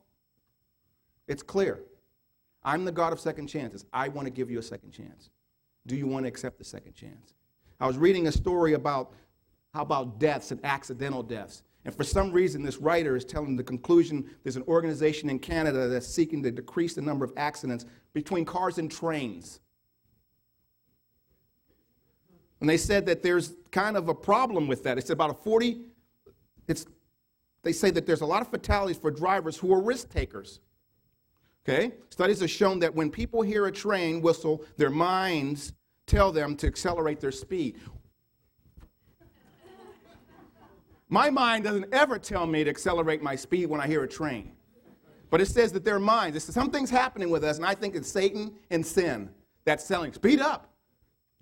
It's 1.26 1.42
clear. 1.42 1.80
I'm 2.66 2.84
the 2.84 2.92
God 2.92 3.12
of 3.12 3.20
second 3.20 3.46
chances. 3.46 3.86
I 3.92 4.08
want 4.08 4.26
to 4.26 4.30
give 4.30 4.50
you 4.50 4.58
a 4.58 4.62
second 4.62 4.90
chance. 4.90 5.30
Do 5.86 5.94
you 5.94 6.08
want 6.08 6.24
to 6.24 6.28
accept 6.28 6.58
the 6.58 6.64
second 6.64 6.94
chance? 6.94 7.34
I 7.78 7.86
was 7.86 7.96
reading 7.96 8.26
a 8.26 8.32
story 8.32 8.72
about 8.72 9.12
how 9.72 9.82
about 9.82 10.18
deaths 10.18 10.50
and 10.50 10.62
accidental 10.64 11.22
deaths. 11.22 11.62
And 11.84 11.94
for 11.94 12.02
some 12.02 12.32
reason, 12.32 12.64
this 12.64 12.78
writer 12.78 13.14
is 13.14 13.24
telling 13.24 13.54
the 13.54 13.62
conclusion 13.62 14.28
there's 14.42 14.56
an 14.56 14.64
organization 14.66 15.30
in 15.30 15.38
Canada 15.38 15.86
that's 15.86 16.08
seeking 16.08 16.42
to 16.42 16.50
decrease 16.50 16.94
the 16.94 17.02
number 17.02 17.24
of 17.24 17.32
accidents 17.36 17.86
between 18.12 18.44
cars 18.44 18.78
and 18.78 18.90
trains. 18.90 19.60
And 22.60 22.68
they 22.68 22.78
said 22.78 23.06
that 23.06 23.22
there's 23.22 23.54
kind 23.70 23.96
of 23.96 24.08
a 24.08 24.14
problem 24.14 24.66
with 24.66 24.82
that. 24.82 24.98
It's 24.98 25.10
about 25.10 25.30
a 25.30 25.34
40, 25.34 25.82
it's, 26.66 26.86
they 27.62 27.72
say 27.72 27.90
that 27.90 28.06
there's 28.06 28.22
a 28.22 28.26
lot 28.26 28.42
of 28.42 28.48
fatalities 28.48 28.98
for 28.98 29.12
drivers 29.12 29.56
who 29.56 29.72
are 29.72 29.80
risk 29.80 30.10
takers. 30.10 30.58
Okay? 31.68 31.92
Studies 32.10 32.40
have 32.40 32.50
shown 32.50 32.78
that 32.78 32.94
when 32.94 33.10
people 33.10 33.42
hear 33.42 33.66
a 33.66 33.72
train 33.72 34.20
whistle, 34.20 34.62
their 34.76 34.90
minds 34.90 35.72
tell 36.06 36.30
them 36.30 36.54
to 36.56 36.66
accelerate 36.66 37.18
their 37.18 37.32
speed. 37.32 37.80
My 41.08 41.30
mind 41.30 41.64
doesn't 41.64 41.92
ever 41.92 42.18
tell 42.18 42.46
me 42.46 42.62
to 42.64 42.70
accelerate 42.70 43.22
my 43.22 43.34
speed 43.36 43.66
when 43.66 43.80
I 43.80 43.86
hear 43.86 44.04
a 44.04 44.08
train. 44.08 44.52
But 45.30 45.40
it 45.40 45.46
says 45.46 45.72
that 45.72 45.84
their 45.84 45.98
minds, 45.98 46.44
says 46.44 46.54
something's 46.54 46.90
happening 46.90 47.30
with 47.30 47.42
us, 47.42 47.56
and 47.56 47.66
I 47.66 47.74
think 47.74 47.96
it's 47.96 48.10
Satan 48.10 48.54
and 48.70 48.84
sin 48.84 49.30
that's 49.64 49.88
telling, 49.88 50.12
speed 50.12 50.40
up. 50.40 50.72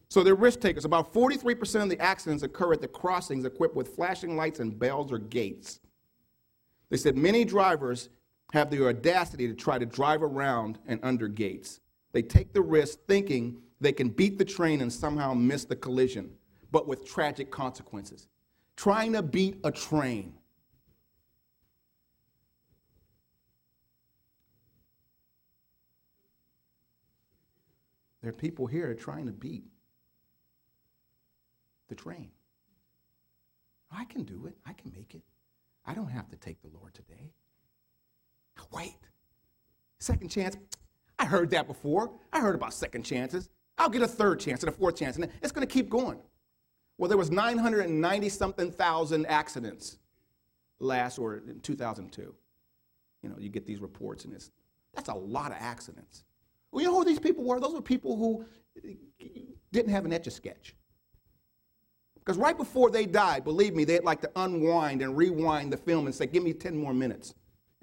So 0.09 0.23
they're 0.23 0.35
risk 0.35 0.61
takers. 0.61 0.85
About 0.85 1.13
43% 1.13 1.83
of 1.83 1.89
the 1.91 2.01
accidents 2.01 2.43
occur 2.43 2.73
at 2.73 2.81
the 2.81 2.89
crossings 2.89 3.45
equipped 3.45 3.75
with 3.75 3.95
flashing 3.95 4.37
lights 4.37 4.61
and 4.61 4.79
bells 4.79 5.13
or 5.13 5.19
gates. 5.19 5.81
They 6.89 6.97
said 6.97 7.17
many 7.17 7.45
drivers 7.45 8.09
have 8.55 8.71
the 8.71 8.87
audacity 8.87 9.49
to 9.49 9.53
try 9.53 9.79
to 9.81 9.85
drive 9.85 10.23
around 10.23 10.79
and 10.87 11.01
under 11.03 11.27
gates. 11.27 11.81
They 12.13 12.23
take 12.23 12.53
the 12.53 12.63
risk 12.63 13.01
thinking 13.09 13.57
they 13.81 13.93
can 13.93 14.09
beat 14.09 14.39
the 14.39 14.45
train 14.45 14.81
and 14.81 14.93
somehow 14.93 15.35
miss 15.35 15.65
the 15.65 15.75
collision, 15.75 16.31
but 16.71 16.87
with 16.87 17.05
tragic 17.05 17.51
consequences. 17.51 18.29
trying 18.77 19.13
to 19.13 19.23
beat 19.23 19.57
a 19.63 19.71
train. 19.71 20.35
There 28.21 28.31
are 28.31 28.33
people 28.33 28.67
here 28.67 28.95
trying 28.95 29.27
to 29.27 29.33
beat 29.33 29.65
the 31.89 31.95
train. 31.95 32.31
I 33.93 34.05
can 34.07 34.25
do 34.25 34.47
it. 34.47 34.57
I 34.67 34.73
can 34.73 34.91
make 34.93 35.15
it. 35.15 35.23
I 35.87 35.95
don't 35.95 36.09
have 36.09 36.29
to 36.31 36.37
take 36.37 36.61
the 36.63 36.69
Lord 36.69 36.95
today. 36.95 37.33
Wait. 38.73 38.97
Second 39.99 40.29
chance. 40.29 40.57
I 41.19 41.27
heard 41.27 41.51
that 41.51 41.67
before. 41.67 42.13
I 42.33 42.41
heard 42.41 42.55
about 42.55 42.75
second 42.75 43.05
chances. 43.05 43.49
I'll 43.79 43.89
get 43.89 44.03
a 44.03 44.09
third 44.09 44.41
chance 44.41 44.63
and 44.63 44.69
a 44.69 44.73
fourth 44.73 44.97
chance, 44.97 45.17
and 45.17 45.29
it's 45.43 45.53
going 45.53 45.67
to 45.67 45.73
keep 45.73 45.89
going. 45.89 46.19
Well, 46.99 47.09
there 47.09 47.19
was 47.19 47.31
990 47.31 48.29
something 48.29 48.71
thousand 48.71 49.27
accidents 49.27 49.99
last 50.79 51.19
or 51.19 51.37
in 51.37 51.61
2002. 51.61 52.35
You 53.23 53.29
know, 53.29 53.37
you 53.39 53.49
get 53.49 53.67
these 53.67 53.81
reports, 53.81 54.25
and 54.25 54.35
it's 54.35 54.51
that's 54.95 55.09
a 55.09 55.15
lot 55.15 55.51
of 55.51 55.57
accidents. 55.59 56.25
Well, 56.71 56.83
you 56.83 56.89
know 56.89 56.99
who 56.99 57.05
these 57.05 57.19
people 57.19 57.45
were? 57.45 57.59
Those 57.59 57.75
were 57.75 57.83
people 57.83 58.17
who 58.17 58.45
didn't 59.73 59.91
have 59.91 60.05
an 60.05 60.13
etch 60.13 60.27
a 60.27 60.31
sketch. 60.31 60.77
Because 62.15 62.39
right 62.39 62.57
before 62.57 62.91
they 62.91 63.07
died, 63.07 63.45
believe 63.45 63.75
me, 63.75 63.85
they'd 63.85 64.03
like 64.05 64.21
to 64.23 64.31
unwind 64.37 65.03
and 65.03 65.17
rewind 65.17 65.73
the 65.73 65.77
film 65.77 66.07
and 66.07 66.15
say, 66.15 66.27
Give 66.27 66.43
me 66.43 66.53
10 66.53 66.77
more 66.77 66.95
minutes, 66.95 67.35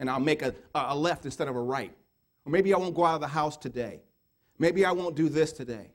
and 0.02 0.10
I'll 0.10 0.20
make 0.20 0.41
a, 0.41 0.54
a 0.74 0.97
left 0.97 1.26
instead 1.26 1.47
of 1.47 1.56
a 1.56 1.62
right. 1.62 1.95
Or 2.45 2.52
maybe 2.52 2.74
I 2.74 2.78
won't 2.78 2.95
go 2.95 3.06
out 3.06 3.16
of 3.16 3.22
the 3.22 3.28
house 3.28 3.56
today. 3.56 4.02
Maybe 4.58 4.84
I 4.84 4.91
won't 4.91 5.16
do 5.16 5.30
this 5.30 5.54
today. 5.54 5.91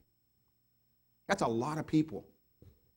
That's 1.26 1.42
a 1.42 1.46
lot 1.48 1.76
of 1.76 1.88
people. 1.88 2.24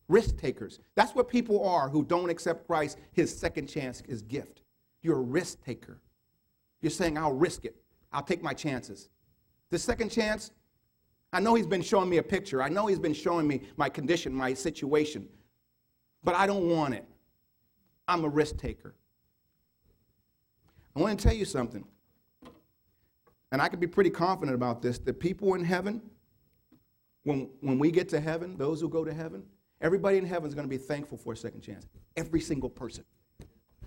Risk 0.08 0.38
takers. 0.38 0.80
That's 0.94 1.16
what 1.16 1.28
people 1.28 1.68
are 1.68 1.90
who 1.90 2.04
don't 2.04 2.30
accept 2.30 2.68
Christ, 2.68 3.00
his 3.12 3.36
second 3.36 3.68
chance, 3.68 4.04
his 4.08 4.22
gift. 4.22 4.62
You're 5.02 5.18
a 5.18 5.22
risk 5.22 5.64
taker. 5.66 6.00
You're 6.80 6.92
saying, 6.92 7.18
I'll 7.18 7.34
risk 7.34 7.66
it, 7.66 7.76
I'll 8.14 8.24
take 8.24 8.44
my 8.44 8.54
chances. 8.54 9.10
The 9.72 9.80
second 9.80 10.10
chance, 10.10 10.52
I 11.34 11.40
know 11.40 11.56
he's 11.56 11.68
been 11.68 11.82
showing 11.82 12.10
me 12.10 12.18
a 12.18 12.24
picture. 12.24 12.62
I 12.62 12.70
know 12.70 12.86
he's 12.86 13.00
been 13.00 13.14
showing 13.14 13.48
me 13.48 13.62
my 13.78 13.90
condition, 13.90 14.32
my 14.34 14.54
situation, 14.54 15.28
but 16.24 16.36
I 16.36 16.46
don't 16.46 16.70
want 16.70 16.94
it. 16.94 17.06
I'm 18.08 18.24
a 18.26 18.30
risk 18.30 18.58
taker. 18.58 18.96
I 20.96 21.02
want 21.02 21.20
to 21.20 21.28
tell 21.28 21.36
you 21.36 21.46
something, 21.46 21.86
and 23.52 23.62
I 23.62 23.68
can 23.68 23.80
be 23.80 23.88
pretty 23.88 24.10
confident 24.10 24.56
about 24.56 24.82
this 24.82 24.98
The 25.00 25.14
people 25.14 25.54
in 25.56 25.64
heaven, 25.64 26.02
when, 27.24 27.50
when 27.62 27.80
we 27.80 27.92
get 27.92 28.10
to 28.10 28.20
heaven, 28.20 28.58
those 28.58 28.82
who 28.82 28.90
go 28.90 29.04
to 29.04 29.14
heaven, 29.14 29.44
everybody 29.82 30.18
in 30.18 30.26
heaven 30.26 30.48
is 30.48 30.56
going 30.56 30.66
to 30.66 30.70
be 30.70 30.78
thankful 30.78 31.18
for 31.18 31.34
a 31.34 31.38
second 31.38 31.62
chance. 31.62 31.88
Every 32.16 32.42
single 32.42 32.70
person 32.70 33.04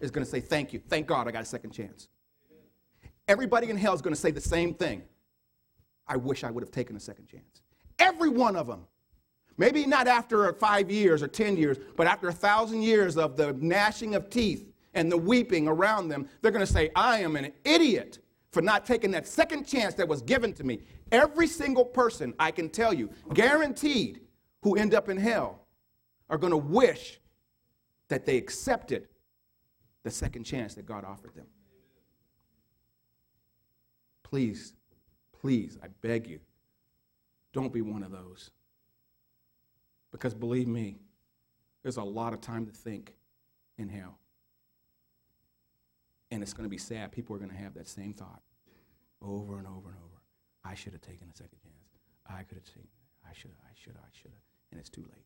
is 0.00 0.10
going 0.10 0.24
to 0.24 0.30
say, 0.30 0.40
Thank 0.40 0.72
you. 0.72 0.80
Thank 0.88 1.06
God 1.06 1.28
I 1.28 1.30
got 1.30 1.42
a 1.42 1.46
second 1.46 1.70
chance. 1.72 2.08
Everybody 3.28 3.70
in 3.70 3.76
hell 3.76 3.94
is 3.94 4.02
going 4.02 4.14
to 4.14 4.20
say 4.20 4.30
the 4.30 4.40
same 4.40 4.74
thing. 4.74 5.02
I 6.06 6.16
wish 6.16 6.44
I 6.44 6.50
would 6.50 6.62
have 6.62 6.72
taken 6.72 6.96
a 6.96 7.00
second 7.00 7.26
chance. 7.26 7.62
Every 7.98 8.28
one 8.28 8.56
of 8.56 8.66
them. 8.66 8.86
Maybe 9.56 9.86
not 9.86 10.08
after 10.08 10.52
five 10.54 10.90
years 10.90 11.22
or 11.22 11.28
10 11.28 11.56
years, 11.56 11.78
but 11.96 12.06
after 12.06 12.28
a 12.28 12.32
thousand 12.32 12.82
years 12.82 13.16
of 13.16 13.36
the 13.36 13.52
gnashing 13.60 14.14
of 14.14 14.28
teeth 14.30 14.71
and 14.94 15.10
the 15.10 15.16
weeping 15.16 15.68
around 15.68 16.08
them, 16.08 16.28
they're 16.40 16.50
going 16.50 16.66
to 16.66 16.72
say, 16.72 16.90
I 16.94 17.20
am 17.20 17.36
an 17.36 17.52
idiot 17.64 18.18
for 18.50 18.60
not 18.60 18.84
taking 18.84 19.10
that 19.12 19.26
second 19.26 19.66
chance 19.66 19.94
that 19.94 20.06
was 20.06 20.22
given 20.22 20.52
to 20.54 20.64
me. 20.64 20.80
Every 21.10 21.46
single 21.46 21.84
person, 21.84 22.34
I 22.38 22.50
can 22.50 22.68
tell 22.68 22.92
you, 22.92 23.10
guaranteed, 23.32 24.20
who 24.62 24.76
end 24.76 24.94
up 24.94 25.08
in 25.08 25.16
hell 25.16 25.66
are 26.28 26.38
going 26.38 26.52
to 26.52 26.56
wish 26.56 27.20
that 28.08 28.26
they 28.26 28.36
accepted 28.36 29.08
the 30.02 30.10
second 30.10 30.44
chance 30.44 30.74
that 30.74 30.86
God 30.86 31.04
offered 31.04 31.34
them. 31.34 31.46
Please 34.22 34.74
Please, 35.42 35.76
I 35.82 35.88
beg 36.02 36.28
you, 36.28 36.38
don't 37.52 37.72
be 37.72 37.82
one 37.82 38.04
of 38.04 38.12
those. 38.12 38.52
Because 40.12 40.34
believe 40.34 40.68
me, 40.68 41.00
there's 41.82 41.96
a 41.96 42.02
lot 42.02 42.32
of 42.32 42.40
time 42.40 42.64
to 42.66 42.72
think 42.72 43.14
in 43.76 43.88
hell. 43.88 44.18
And 46.32 46.42
it's 46.42 46.52
going 46.52 46.64
to 46.64 46.70
be 46.70 46.78
sad. 46.78 47.12
People 47.12 47.36
are 47.36 47.38
going 47.38 47.50
to 47.50 47.56
have 47.56 47.74
that 47.74 47.86
same 47.86 48.12
thought 48.12 48.42
over 49.20 49.58
and 49.58 49.68
over 49.68 49.90
and 49.90 49.98
over. 49.98 50.20
I 50.64 50.74
should 50.74 50.92
have 50.94 51.02
taken 51.02 51.28
a 51.32 51.36
second 51.36 51.58
chance. 51.62 51.76
I 52.26 52.42
could 52.42 52.56
have 52.56 52.64
taken 52.64 52.88
I 53.24 53.32
should 53.34 53.52
have, 53.52 53.60
I 53.64 53.72
should 53.74 53.94
have, 53.94 54.02
I 54.02 54.10
should 54.12 54.30
have. 54.32 54.40
And 54.72 54.80
it's 54.80 54.90
too 54.90 55.02
late. 55.02 55.24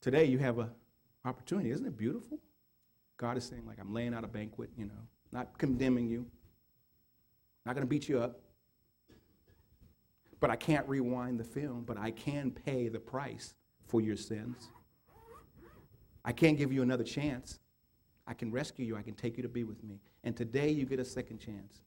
Today 0.00 0.24
you 0.24 0.38
have 0.38 0.58
an 0.58 0.70
opportunity. 1.24 1.70
Isn't 1.70 1.86
it 1.86 1.96
beautiful? 1.96 2.40
God 3.16 3.36
is 3.36 3.44
saying, 3.44 3.64
like, 3.66 3.78
I'm 3.80 3.94
laying 3.94 4.12
out 4.12 4.24
a 4.24 4.28
banquet, 4.28 4.70
you 4.76 4.86
know 4.86 5.06
not 5.32 5.58
condemning 5.58 6.06
you, 6.06 6.26
not 7.64 7.74
going 7.74 7.86
to 7.86 7.88
beat 7.88 8.08
you 8.08 8.20
up. 8.20 8.40
But 10.40 10.50
I 10.50 10.56
can't 10.56 10.86
rewind 10.88 11.38
the 11.38 11.44
film, 11.44 11.84
but 11.86 11.96
I 11.96 12.10
can 12.10 12.50
pay 12.50 12.88
the 12.88 12.98
price 12.98 13.54
for 13.86 14.00
your 14.00 14.16
sins. 14.16 14.68
I 16.24 16.32
can't 16.32 16.56
give 16.56 16.72
you 16.72 16.82
another 16.82 17.04
chance. 17.04 17.58
I 18.26 18.34
can 18.34 18.52
rescue 18.52 18.86
you. 18.86 18.96
I 18.96 19.02
can 19.02 19.14
take 19.14 19.36
you 19.36 19.42
to 19.42 19.48
be 19.48 19.64
with 19.64 19.82
me. 19.82 20.00
And 20.24 20.36
today 20.36 20.70
you 20.70 20.84
get 20.84 21.00
a 21.00 21.04
second 21.04 21.38
chance. 21.38 21.82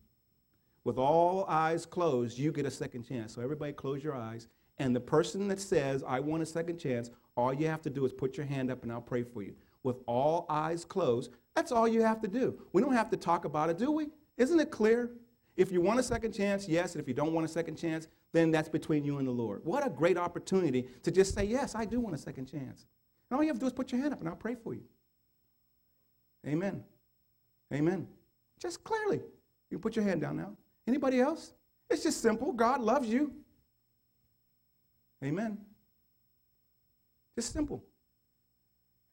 With 0.84 0.98
all 0.98 1.46
eyes 1.48 1.86
closed, 1.86 2.38
you 2.38 2.52
get 2.52 2.66
a 2.66 2.72
second 2.72 3.04
chance. 3.04 3.34
So 3.34 3.42
everybody 3.42 3.74
close 3.74 4.04
your 4.04 4.16
eyes. 4.16 4.48
And 4.78 4.96
the 4.96 5.00
person 5.00 5.48
that 5.48 5.60
says, 5.60 6.04
I 6.06 6.20
want 6.20 6.44
a 6.44 6.46
second 6.46 6.78
chance, 6.78 7.10
all 7.36 7.54
you 7.54 7.68
have 7.68 7.82
to 7.84 7.90
do 7.90 8.06
is 8.06 8.14
put 8.14 8.38
your 8.38 8.46
hand 8.46 8.70
up 8.70 8.84
and 8.84 8.92
I'll 8.92 9.02
pray 9.02 9.24
for 9.24 9.42
you. 9.42 9.56
With 9.84 9.98
all 10.06 10.46
eyes 10.50 10.84
closed, 10.84 11.32
that's 11.56 11.72
all 11.72 11.88
you 11.88 12.02
have 12.02 12.22
to 12.22 12.28
do. 12.28 12.60
We 12.74 12.82
don't 12.82 12.94
have 12.94 13.10
to 13.12 13.18
talk 13.18 13.46
about 13.46 13.70
it, 13.70 13.78
do 13.78 13.92
we? 13.92 14.08
Isn't 14.38 14.60
it 14.60 14.72
clear? 14.72 15.12
If 15.56 15.72
you 15.72 15.80
want 15.80 16.00
a 16.00 16.04
second 16.04 16.34
chance, 16.34 16.68
yes. 16.68 16.94
And 16.94 17.02
if 17.02 17.08
you 17.08 17.14
don't 17.14 17.34
want 17.34 17.46
a 17.46 17.50
second 17.50 17.78
chance, 17.78 18.08
then 18.34 18.52
that's 18.52 18.68
between 18.68 19.06
you 19.06 19.20
and 19.20 19.28
the 19.28 19.32
Lord. 19.32 19.62
What 19.64 19.88
a 19.88 19.90
great 19.90 20.18
opportunity 20.18 20.88
to 21.04 21.12
just 21.12 21.34
say, 21.34 21.46
yes, 21.46 21.76
I 21.76 21.86
do 21.86 22.02
want 22.02 22.14
a 22.14 22.18
second 22.18 22.48
chance. 22.48 22.86
All 23.36 23.44
you 23.44 23.50
have 23.50 23.58
to 23.58 23.62
do 23.62 23.68
is 23.68 23.74
put 23.74 23.92
your 23.92 24.00
hand 24.00 24.14
up 24.14 24.22
and 24.22 24.30
I'll 24.30 24.36
pray 24.36 24.56
for 24.56 24.74
you. 24.74 24.84
Amen. 26.48 26.84
Amen. 27.74 28.08
Just 28.60 28.84
clearly. 28.84 29.22
You 29.70 29.78
put 29.78 29.96
your 29.96 30.06
hand 30.06 30.22
down 30.22 30.38
now. 30.38 30.54
Anybody 30.88 31.20
else? 31.20 31.54
It's 31.90 32.04
just 32.04 32.22
simple. 32.22 32.54
God 32.54 32.80
loves 32.80 33.10
you. 33.10 33.34
Amen. 35.24 35.58
Just 37.36 37.52
simple. 37.52 37.84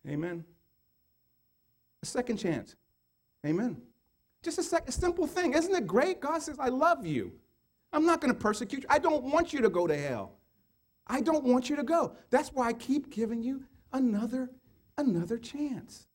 Amen. 0.09 0.45
A 2.03 2.07
second 2.07 2.37
chance. 2.37 2.77
Amen. 3.45 3.77
Just 4.43 4.59
a, 4.59 4.63
sec- 4.63 4.89
a 4.89 4.93
simple 4.93 5.27
thing. 5.27 5.55
Isn't 5.55 5.75
it 5.75 5.87
great? 5.87 6.21
God 6.21 6.43
says, 6.43 6.59
I 6.61 6.69
love 6.69 7.05
you. 7.05 7.33
I'm 7.93 8.07
not 8.07 8.21
going 8.21 8.33
to 8.33 8.39
persecute 8.39 8.83
you. 8.83 8.89
I 8.89 9.01
don't 9.01 9.25
want 9.25 9.53
you 9.53 9.61
to 9.63 9.69
go 9.69 9.89
to 9.89 9.97
hell. 9.97 10.39
I 11.09 11.21
don't 11.21 11.45
want 11.45 11.69
you 11.69 11.75
to 11.77 11.83
go. 11.83 12.15
That's 12.31 12.53
why 12.53 12.69
I 12.69 12.73
keep 12.73 13.11
giving 13.11 13.43
you 13.43 13.65
another 13.93 14.51
another 14.97 15.39
chance. 15.39 16.07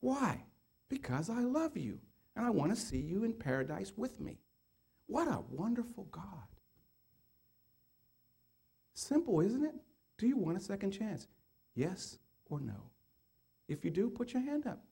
Why? 0.00 0.44
Because 0.88 1.28
I 1.28 1.40
love 1.40 1.76
you 1.76 2.00
and 2.36 2.44
I 2.46 2.50
want 2.50 2.74
to 2.74 2.80
see 2.80 2.98
you 2.98 3.24
in 3.24 3.32
paradise 3.32 3.92
with 3.96 4.20
me. 4.20 4.38
What 5.06 5.28
a 5.28 5.42
wonderful 5.50 6.04
God. 6.10 6.22
Simple, 8.94 9.40
isn't 9.40 9.64
it? 9.64 9.74
Do 10.18 10.26
you 10.26 10.36
want 10.36 10.56
a 10.56 10.60
second 10.60 10.92
chance? 10.92 11.26
Yes 11.74 12.18
or 12.48 12.60
no? 12.60 12.90
If 13.68 13.84
you 13.84 13.90
do, 13.90 14.10
put 14.10 14.32
your 14.32 14.42
hand 14.42 14.66
up. 14.66 14.84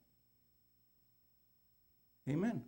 Amen. 2.29 2.63